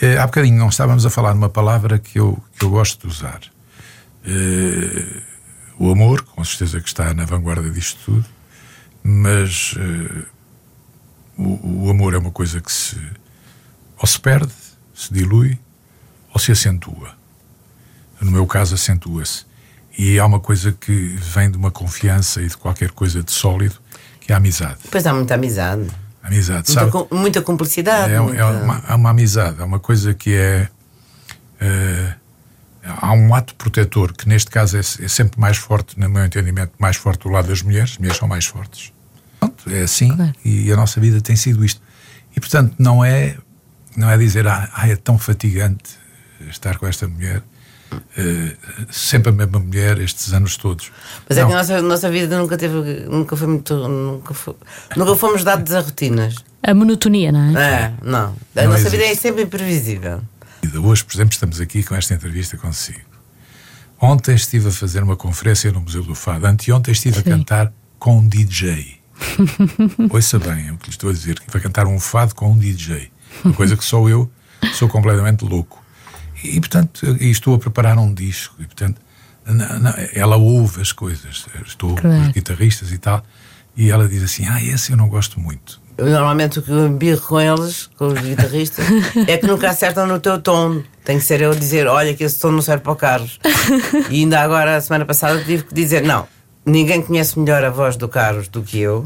Eh, 0.00 0.16
há 0.16 0.24
bocadinho 0.26 0.56
não 0.58 0.68
estávamos 0.68 1.04
a 1.04 1.10
falar 1.10 1.32
de 1.32 1.38
uma 1.38 1.48
palavra 1.48 1.98
que 1.98 2.18
eu, 2.20 2.38
que 2.58 2.64
eu 2.64 2.70
gosto 2.70 3.06
de 3.06 3.12
usar. 3.12 3.40
Eh, 4.24 5.22
o 5.78 5.90
amor, 5.92 6.22
com 6.22 6.44
certeza 6.44 6.80
que 6.80 6.88
está 6.88 7.12
na 7.14 7.24
vanguarda 7.24 7.70
disto 7.70 7.98
tudo, 8.04 8.24
mas 9.02 9.74
eh, 9.78 10.24
o, 11.36 11.84
o 11.86 11.90
amor 11.90 12.14
é 12.14 12.18
uma 12.18 12.30
coisa 12.30 12.60
que 12.60 12.70
se 12.72 12.96
ou 13.96 14.06
se 14.06 14.18
perde, 14.20 14.52
se 14.94 15.12
dilui, 15.12 15.58
ou 16.32 16.38
se 16.40 16.52
acentua. 16.52 17.12
No 18.20 18.30
meu 18.30 18.46
caso, 18.46 18.74
acentua-se. 18.74 19.44
E 19.96 20.18
há 20.20 20.26
uma 20.26 20.38
coisa 20.38 20.70
que 20.70 21.16
vem 21.16 21.50
de 21.50 21.56
uma 21.56 21.70
confiança 21.72 22.40
e 22.40 22.46
de 22.46 22.56
qualquer 22.56 22.90
coisa 22.92 23.22
de 23.24 23.32
sólido, 23.32 23.74
que 24.20 24.30
é 24.30 24.34
a 24.34 24.38
amizade. 24.38 24.76
Depois 24.84 25.04
há 25.06 25.12
muita 25.12 25.34
amizade. 25.34 25.88
Amizade, 26.22 26.72
Muita, 26.72 26.92
sabe? 26.92 27.08
muita 27.14 27.42
cumplicidade. 27.42 28.12
É, 28.12 28.16
é 28.16 28.20
muita- 28.20 28.46
uma, 28.62 28.82
há 28.86 28.94
uma 28.96 29.10
amizade, 29.10 29.60
há 29.60 29.64
uma 29.64 29.80
coisa 29.80 30.14
que 30.14 30.34
é. 30.34 30.68
eh, 31.60 32.14
há 33.00 33.12
um 33.12 33.34
ato 33.34 33.54
protetor 33.54 34.12
que, 34.12 34.28
neste 34.28 34.50
caso, 34.50 34.76
é, 34.76 34.80
é 34.80 35.08
sempre 35.08 35.38
mais 35.40 35.56
forte, 35.56 35.98
no 35.98 36.08
meu 36.08 36.24
entendimento, 36.24 36.72
mais 36.78 36.96
forte 36.96 37.22
do 37.22 37.28
lado 37.30 37.48
das 37.48 37.62
mulheres. 37.62 37.92
As 37.92 37.98
mulheres 37.98 38.18
são 38.18 38.28
mais 38.28 38.46
fortes. 38.46 38.92
Pronto, 39.40 39.70
é 39.70 39.82
assim 39.82 40.14
Claro. 40.14 40.32
e 40.44 40.72
a 40.72 40.76
nossa 40.76 41.00
vida 41.00 41.20
tem 41.20 41.36
sido 41.36 41.64
isto. 41.64 41.80
E, 42.36 42.40
portanto, 42.40 42.74
não 42.78 43.04
é, 43.04 43.36
não 43.96 44.10
é 44.10 44.16
dizer, 44.16 44.46
ah, 44.46 44.68
ah, 44.74 44.88
é 44.88 44.96
tão 44.96 45.18
fatigante 45.18 45.96
estar 46.50 46.76
com 46.78 46.86
esta 46.86 47.06
mulher, 47.08 47.42
eh, 48.16 48.54
sempre 48.90 49.30
a 49.30 49.32
mesma 49.32 49.58
mulher, 49.58 49.98
estes 49.98 50.32
anos 50.32 50.56
todos. 50.56 50.90
Mas 51.28 51.38
é 51.38 51.40
Não. 51.42 51.48
que 51.48 51.54
a 51.54 51.56
nossa, 51.58 51.82
nossa 51.82 52.10
vida 52.10 52.38
nunca 52.38 52.56
teve. 52.58 52.74
Nunca 53.08 53.36
foi 53.36 53.46
muito. 53.48 53.74
Nunca, 53.88 54.34
foi- 54.34 54.56
nunca 54.96 55.16
fomos 55.16 55.42
dados 55.42 55.72
a 55.74 55.80
rotinas. 55.80 56.34
A 56.62 56.74
monotonia, 56.74 57.32
não 57.32 57.58
é? 57.58 57.84
É, 57.84 57.92
não. 58.02 58.34
A 58.56 58.62
Não 58.62 58.64
nossa 58.72 58.78
existe. 58.80 58.90
vida 58.90 59.04
é 59.04 59.14
sempre 59.14 59.42
imprevisível. 59.42 60.20
Hoje, 60.82 61.04
por 61.04 61.14
exemplo, 61.14 61.32
estamos 61.32 61.60
aqui 61.60 61.82
com 61.82 61.94
esta 61.94 62.14
entrevista 62.14 62.56
consigo. 62.56 63.00
Ontem 64.00 64.34
estive 64.34 64.68
a 64.68 64.72
fazer 64.72 65.02
uma 65.02 65.16
conferência 65.16 65.72
no 65.72 65.80
Museu 65.80 66.02
do 66.02 66.14
Fado. 66.14 66.46
Anteontem 66.46 66.92
estive 66.92 67.16
Sim. 67.16 67.20
a 67.20 67.24
cantar 67.24 67.72
com 67.98 68.18
um 68.18 68.28
DJ. 68.28 68.98
Ouça 70.10 70.38
bem 70.38 70.70
o 70.70 70.76
que 70.78 70.86
lhe 70.86 70.90
estou 70.90 71.10
a 71.10 71.12
dizer, 71.12 71.40
que 71.40 71.50
vai 71.50 71.60
cantar 71.60 71.86
um 71.86 71.98
fado 71.98 72.34
com 72.34 72.52
um 72.52 72.58
DJ. 72.58 73.10
Uma 73.44 73.54
coisa 73.54 73.76
que 73.76 73.84
só 73.84 74.08
eu 74.08 74.30
sou 74.74 74.88
completamente 74.88 75.44
louco. 75.44 75.82
E, 76.44 76.60
portanto, 76.60 77.04
e 77.20 77.28
estou 77.30 77.54
a 77.54 77.58
preparar 77.58 77.98
um 77.98 78.14
disco. 78.14 78.54
E, 78.60 78.66
portanto, 78.66 79.00
não, 79.44 79.80
não, 79.80 79.94
ela 80.12 80.36
ouve 80.36 80.80
as 80.80 80.92
coisas. 80.92 81.46
Estou 81.66 81.96
com 81.96 82.02
Claro. 82.02 82.22
os 82.22 82.28
guitarristas 82.28 82.92
e 82.92 82.98
tal. 82.98 83.24
E 83.76 83.90
ela 83.90 84.08
diz 84.08 84.22
assim: 84.22 84.46
Ah, 84.46 84.62
esse 84.62 84.92
eu 84.92 84.96
não 84.96 85.08
gosto 85.08 85.40
muito. 85.40 85.80
Normalmente 85.98 86.60
o 86.60 86.62
que 86.62 86.70
eu 86.70 86.86
embirro 86.86 87.20
com 87.20 87.40
eles, 87.40 87.90
com 87.98 88.06
os 88.06 88.20
guitarristas, 88.20 88.84
é 89.26 89.36
que 89.36 89.46
nunca 89.46 89.70
acertam 89.70 90.06
no 90.06 90.20
teu 90.20 90.40
tom. 90.40 90.80
Tem 91.04 91.18
que 91.18 91.24
ser 91.24 91.40
eu 91.40 91.52
dizer: 91.54 91.88
olha, 91.88 92.14
que 92.14 92.22
esse 92.22 92.38
tom 92.38 92.52
não 92.52 92.62
serve 92.62 92.84
para 92.84 92.92
o 92.92 92.96
Carlos. 92.96 93.40
E 94.08 94.20
ainda 94.20 94.40
agora, 94.40 94.76
a 94.76 94.80
semana 94.80 95.04
passada, 95.04 95.42
tive 95.42 95.64
que 95.64 95.74
dizer: 95.74 96.02
não. 96.02 96.28
Ninguém 96.64 97.00
conhece 97.00 97.38
melhor 97.38 97.64
a 97.64 97.70
voz 97.70 97.96
do 97.96 98.08
Carlos 98.08 98.46
do 98.46 98.62
que 98.62 98.78
eu. 98.78 99.02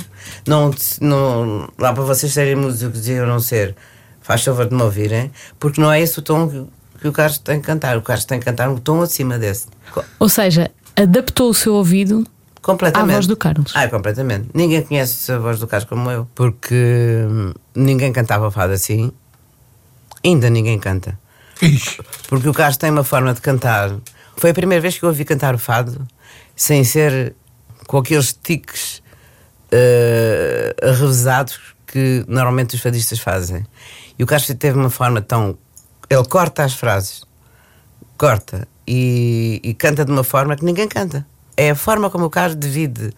Não, 0.46 0.74
não, 1.00 1.68
lá 1.78 1.92
para 1.92 2.02
vocês 2.02 2.32
serem 2.32 2.56
músicos 2.56 3.06
e 3.06 3.12
eu 3.12 3.26
não 3.26 3.38
ser, 3.38 3.76
faz 4.20 4.42
favor 4.42 4.66
de 4.66 4.74
me 4.74 4.82
ouvirem, 4.82 5.30
porque 5.60 5.80
não 5.80 5.92
é 5.92 6.00
esse 6.00 6.18
o 6.18 6.22
tom 6.22 6.48
que, 6.48 6.66
que 7.00 7.08
o 7.08 7.12
Carlos 7.12 7.38
tem 7.38 7.60
que 7.60 7.66
cantar. 7.66 7.96
O 7.96 8.02
Carlos 8.02 8.24
tem 8.24 8.40
que 8.40 8.44
cantar 8.44 8.68
um 8.68 8.76
tom 8.76 9.00
acima 9.00 9.38
desse. 9.38 9.68
Ou 10.18 10.28
seja, 10.28 10.72
adaptou 10.96 11.50
o 11.50 11.54
seu 11.54 11.74
ouvido 11.74 12.26
Completamente. 12.62 13.10
à 13.10 13.14
voz 13.14 13.26
do 13.26 13.36
Carlos. 13.36 13.72
Ah, 13.74 13.88
completamente. 13.88 14.48
Ninguém 14.54 14.82
conhece 14.82 15.32
a 15.32 15.38
voz 15.38 15.58
do 15.58 15.66
Carlos 15.66 15.88
como 15.88 16.10
eu, 16.10 16.28
porque 16.34 17.24
hum, 17.28 17.52
ninguém 17.74 18.12
cantava 18.12 18.50
fado 18.50 18.72
assim. 18.72 19.10
Ainda 20.24 20.48
ninguém 20.48 20.78
canta. 20.78 21.18
Ixi, 21.60 22.00
Porque 22.28 22.48
o 22.48 22.52
Carlos 22.54 22.76
tem 22.76 22.90
uma 22.90 23.04
forma 23.04 23.34
de 23.34 23.40
cantar. 23.40 23.92
Foi 24.36 24.50
a 24.50 24.54
primeira 24.54 24.80
vez 24.80 24.96
que 24.96 25.04
eu 25.04 25.08
ouvi 25.08 25.24
cantar 25.24 25.54
o 25.54 25.58
fado 25.58 26.06
sem 26.54 26.84
ser 26.84 27.34
com 27.86 27.98
aqueles 27.98 28.32
tiques 28.32 29.02
revezados 30.82 31.58
que 31.86 32.24
normalmente 32.28 32.74
os 32.74 32.80
fadistas 32.80 33.18
fazem. 33.18 33.66
E 34.18 34.22
o 34.22 34.26
Carlos 34.26 34.46
teve 34.58 34.78
uma 34.78 34.90
forma 34.90 35.20
tão. 35.20 35.58
Ele 36.08 36.24
corta 36.24 36.64
as 36.64 36.74
frases, 36.74 37.24
corta 38.16 38.68
e, 38.86 39.60
e 39.62 39.74
canta 39.74 40.04
de 40.04 40.12
uma 40.12 40.24
forma 40.24 40.56
que 40.56 40.64
ninguém 40.64 40.86
canta. 40.88 41.26
É 41.56 41.70
a 41.70 41.74
forma 41.74 42.10
como 42.10 42.24
o 42.24 42.30
Carlos 42.30 42.58
divide 42.58 43.12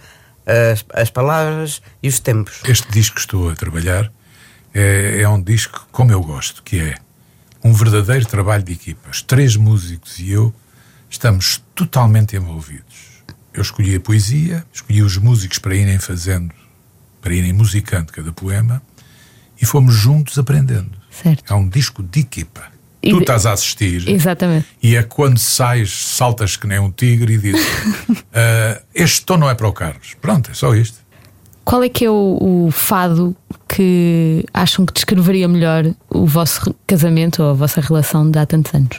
as, 0.46 0.84
as 0.92 1.10
palavras 1.10 1.80
e 2.02 2.08
os 2.08 2.18
tempos. 2.20 2.60
este 2.66 2.90
disco 2.90 3.14
que 3.14 3.20
estou 3.20 3.50
a 3.50 3.54
trabalhar 3.54 4.12
é, 4.72 5.22
é 5.22 5.28
um 5.28 5.40
disco 5.40 5.86
como 5.90 6.10
eu 6.12 6.20
gosto, 6.22 6.62
que 6.62 6.80
é 6.80 6.96
um 7.62 7.72
verdadeiro 7.72 8.26
trabalho 8.26 8.62
de 8.62 8.72
equipa. 8.72 9.08
Os 9.10 9.22
três 9.22 9.56
músicos 9.56 10.18
e 10.18 10.30
eu 10.30 10.52
estamos 11.08 11.62
totalmente 11.74 12.36
envolvidos. 12.36 13.22
Eu 13.52 13.62
escolhi 13.62 13.94
a 13.94 14.00
poesia, 14.00 14.66
escolhi 14.72 15.00
os 15.00 15.16
músicos 15.16 15.58
para 15.58 15.74
irem 15.74 15.98
fazendo, 15.98 16.52
para 17.22 17.32
irem 17.32 17.52
musicando 17.52 18.12
cada 18.12 18.32
poema 18.32 18.82
e 19.60 19.64
fomos 19.64 19.94
juntos 19.94 20.38
aprendendo. 20.38 20.90
Certo. 21.10 21.52
É 21.52 21.56
um 21.56 21.68
disco 21.68 22.02
de 22.02 22.20
equipa. 22.20 22.73
E 23.04 23.10
tu 23.10 23.18
estás 23.20 23.46
a 23.46 23.52
assistir 23.52 24.08
Exatamente. 24.08 24.66
e 24.82 24.96
é 24.96 25.02
quando 25.02 25.38
sais, 25.38 25.90
saltas 25.90 26.56
que 26.56 26.66
nem 26.66 26.78
um 26.78 26.90
tigre 26.90 27.34
e 27.34 27.38
dizes: 27.38 27.66
"Ah, 28.32 28.80
Este 28.94 29.24
tom 29.24 29.36
não 29.38 29.50
é 29.50 29.54
para 29.54 29.68
o 29.68 29.72
Carlos. 29.72 30.14
Pronto, 30.20 30.50
é 30.50 30.54
só 30.54 30.74
isto. 30.74 30.98
Qual 31.64 31.82
é 31.82 31.88
que 31.88 32.04
é 32.04 32.10
o, 32.10 32.66
o 32.66 32.70
fado 32.70 33.34
que 33.68 34.44
acham 34.52 34.84
que 34.84 34.92
descreveria 34.92 35.48
melhor 35.48 35.84
o 36.10 36.26
vosso 36.26 36.74
casamento 36.86 37.42
ou 37.42 37.50
a 37.50 37.54
vossa 37.54 37.80
relação 37.80 38.30
de 38.30 38.38
há 38.38 38.44
tantos 38.46 38.74
anos? 38.74 38.98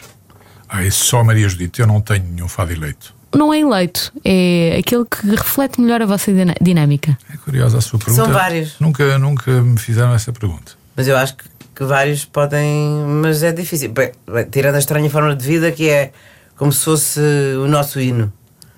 Ah, 0.68 0.84
isso 0.84 1.06
só 1.06 1.24
Maria 1.24 1.48
Judite. 1.48 1.80
Eu 1.82 1.88
não 1.88 2.02
tenho 2.02 2.24
nenhum 2.24 2.48
fado 2.48 2.72
eleito. 2.74 3.14
Não 3.36 3.54
é 3.54 3.60
eleito, 3.60 4.14
é 4.24 4.78
aquele 4.80 5.04
que 5.04 5.28
reflete 5.30 5.82
melhor 5.82 6.02
a 6.02 6.06
vossa 6.06 6.32
dinâmica. 6.62 7.18
É 7.34 7.36
curiosa 7.36 7.80
a 7.80 7.82
sua 7.82 8.00
pergunta. 8.00 8.24
São 8.24 8.34
vários. 8.34 8.80
Nunca, 8.80 9.20
nunca 9.20 9.52
me 9.62 9.78
fizeram 9.78 10.14
essa 10.14 10.32
pergunta. 10.32 10.72
Mas 10.96 11.06
eu 11.08 11.18
acho 11.18 11.36
que, 11.36 11.44
que 11.76 11.84
vários 11.84 12.26
podem. 12.26 13.04
Mas 13.22 13.44
é 13.44 13.52
difícil. 13.52 13.92
Bem, 13.92 14.12
bem, 14.32 14.46
tirando 14.46 14.76
a 14.76 14.80
estranha 14.80 15.10
forma 15.10 15.36
de 15.36 15.46
vida, 15.46 15.72
que 15.72 15.90
é 15.90 16.12
como 16.58 16.72
se 16.72 16.86
fosse 16.86 17.20
o 17.64 17.68
nosso 17.68 18.00
hino. 18.00 18.32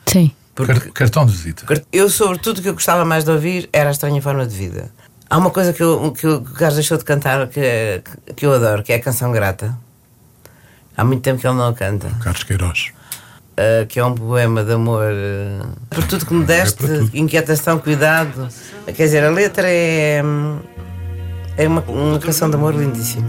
Sim. 0.05 0.31
Porque 0.55 0.73
Car- 0.73 0.91
cartão 0.91 1.25
de 1.25 1.31
visita. 1.33 1.63
eu, 1.91 2.10
sobretudo, 2.10 2.57
o 2.57 2.62
que 2.63 2.69
eu 2.69 2.73
gostava 2.73 3.05
mais 3.05 3.23
de 3.23 3.29
ouvir 3.31 3.69
era 3.71 3.89
a 3.89 3.91
estranha 3.91 4.19
forma 4.21 4.45
de 4.47 4.55
vida. 4.55 4.89
Há 5.29 5.38
uma 5.38 5.51
coisa 5.51 5.71
que, 5.73 5.83
eu, 5.83 6.12
que 6.13 6.25
o 6.25 6.41
Carlos 6.41 6.75
deixou 6.75 6.97
de 6.97 7.03
cantar 7.05 7.47
que, 7.47 7.60
é- 7.60 8.01
que 8.36 8.45
eu 8.45 8.53
adoro, 8.53 8.81
que 8.81 8.91
é 8.91 8.95
a 8.95 8.99
canção 9.01 9.31
grata. 9.31 9.77
Há 10.95 11.03
muito 11.03 11.21
tempo 11.21 11.39
que 11.39 11.45
ele 11.47 11.55
não 11.55 11.67
a 11.67 11.73
canta. 11.75 12.10
Carlos 12.23 12.43
Queiroz. 12.43 12.88
Uh, 13.60 13.86
que 13.88 13.99
é 13.99 14.05
um 14.05 14.13
poema 14.13 14.63
de 14.63 14.71
amor 14.73 15.03
uh, 15.12 15.67
por 15.89 16.03
tudo 16.05 16.25
que 16.27 16.33
me 16.33 16.45
deste, 16.45 16.83
É 16.83 16.88
para 16.88 16.97
tudo. 16.99 17.17
inquietação, 17.17 17.79
cuidado. 17.79 18.47
Quer 18.86 18.91
dizer, 19.05 19.23
a 19.23 19.29
letra 19.31 19.67
é, 19.67 20.21
hum, 20.23 20.60
é 21.58 21.67
uma, 21.67 21.82
uma 21.82 22.20
canção 22.20 22.50
de 22.50 22.56
amor 22.56 22.74
lindíssima 22.76 23.28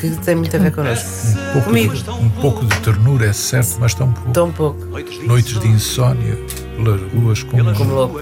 que 0.00 0.08
tem 0.24 0.34
muito 0.34 0.56
a 0.56 0.58
ver 0.58 0.72
connosco. 0.72 1.06
Um 1.06 1.52
pouco, 1.52 1.66
Comigo. 1.66 1.94
de, 1.94 2.10
um 2.10 2.30
pouco 2.30 2.64
de 2.64 2.80
ternura 2.80 3.26
é 3.26 3.32
certo, 3.34 3.76
mas 3.78 3.92
tão 3.92 4.10
pouco. 4.10 4.30
Tão 4.32 4.50
pouco, 4.50 4.86
Noites 5.26 5.60
de 5.60 5.68
insónia 5.68 6.38
pelas 6.76 7.00
ruas 7.12 7.42
como. 7.42 7.74
como 7.74 7.94
louco. 7.94 8.20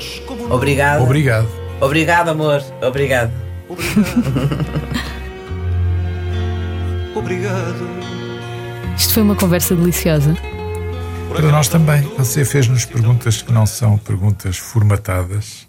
Obrigado. 0.51 1.03
Obrigado. 1.05 1.49
Obrigado, 1.81 2.29
amor. 2.31 2.61
Obrigado. 2.83 3.31
Obrigado. 7.15 7.89
Isto 8.97 9.15
foi 9.15 9.23
uma 9.23 9.37
conversa 9.37 9.77
deliciosa. 9.77 10.37
Para 11.33 11.53
nós 11.53 11.69
também. 11.69 12.03
Você 12.19 12.45
fez-nos 12.45 12.85
perguntas 12.85 13.43
que 13.43 13.53
não 13.53 13.67
são 13.67 13.97
perguntas 13.99 14.59
formatadas. 14.59 15.68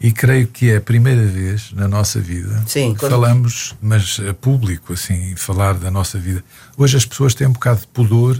E 0.00 0.12
creio 0.12 0.46
que 0.46 0.70
é 0.70 0.76
a 0.76 0.80
primeira 0.80 1.24
vez 1.24 1.72
na 1.72 1.88
nossa 1.88 2.20
vida 2.20 2.62
Sim, 2.66 2.92
que 2.92 3.00
quando- 3.00 3.12
falamos, 3.12 3.74
mas 3.80 4.20
a 4.28 4.34
público, 4.34 4.92
assim, 4.92 5.34
falar 5.36 5.72
da 5.74 5.90
nossa 5.90 6.18
vida. 6.18 6.44
Hoje 6.76 6.96
as 6.98 7.06
pessoas 7.06 7.34
têm 7.34 7.46
um 7.46 7.52
bocado 7.52 7.80
de 7.80 7.86
pudor 7.88 8.38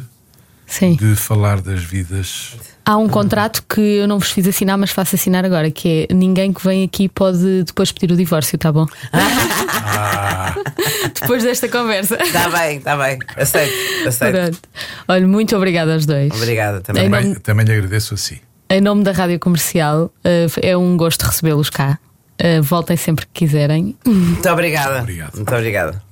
Sim. 0.66 0.96
de 0.96 1.16
falar 1.16 1.62
das 1.62 1.82
vidas. 1.82 2.56
Há 2.84 2.96
um 2.98 3.08
contrato 3.08 3.64
que 3.68 3.80
eu 3.80 4.06
não 4.06 4.18
vos 4.18 4.30
fiz 4.30 4.46
assinar, 4.46 4.76
mas 4.76 4.90
faço 4.90 5.14
assinar 5.16 5.44
agora, 5.46 5.70
que 5.70 6.06
é 6.10 6.14
ninguém 6.14 6.52
que 6.52 6.62
vem 6.62 6.84
aqui 6.84 7.08
pode 7.08 7.64
depois 7.64 7.90
pedir 7.90 8.12
o 8.12 8.16
divórcio, 8.16 8.58
tá 8.58 8.70
bom? 8.70 8.86
depois 11.20 11.42
desta 11.42 11.68
conversa. 11.68 12.16
Está 12.22 12.50
Tá 12.50 12.58
bem, 12.58 12.78
está 12.78 12.96
bem. 12.96 13.18
Aceito, 13.36 14.08
aceito. 14.08 14.34
Pronto. 14.36 14.58
Olha, 15.08 15.26
muito 15.26 15.56
obrigada 15.56 15.94
aos 15.94 16.06
dois. 16.06 16.32
Obrigada 16.34 16.80
também. 16.80 17.04
Também, 17.04 17.34
também 17.36 17.66
lhe 17.66 17.72
agradeço 17.72 18.14
assim. 18.14 18.38
Em 18.68 18.80
nome 18.80 19.04
da 19.04 19.12
Rádio 19.12 19.38
Comercial, 19.38 20.12
eh, 20.24 20.46
é 20.60 20.76
um 20.76 20.96
gosto 20.96 21.22
recebê-los 21.22 21.70
cá. 21.70 21.98
Eh, 22.36 22.60
voltem 22.60 22.96
sempre 22.96 23.24
que 23.26 23.46
quiserem. 23.46 23.96
Muito 24.04 24.48
obrigada. 24.48 25.00
Obrigado. 25.00 25.36
Muito 25.36 25.54
obrigada. 25.54 26.02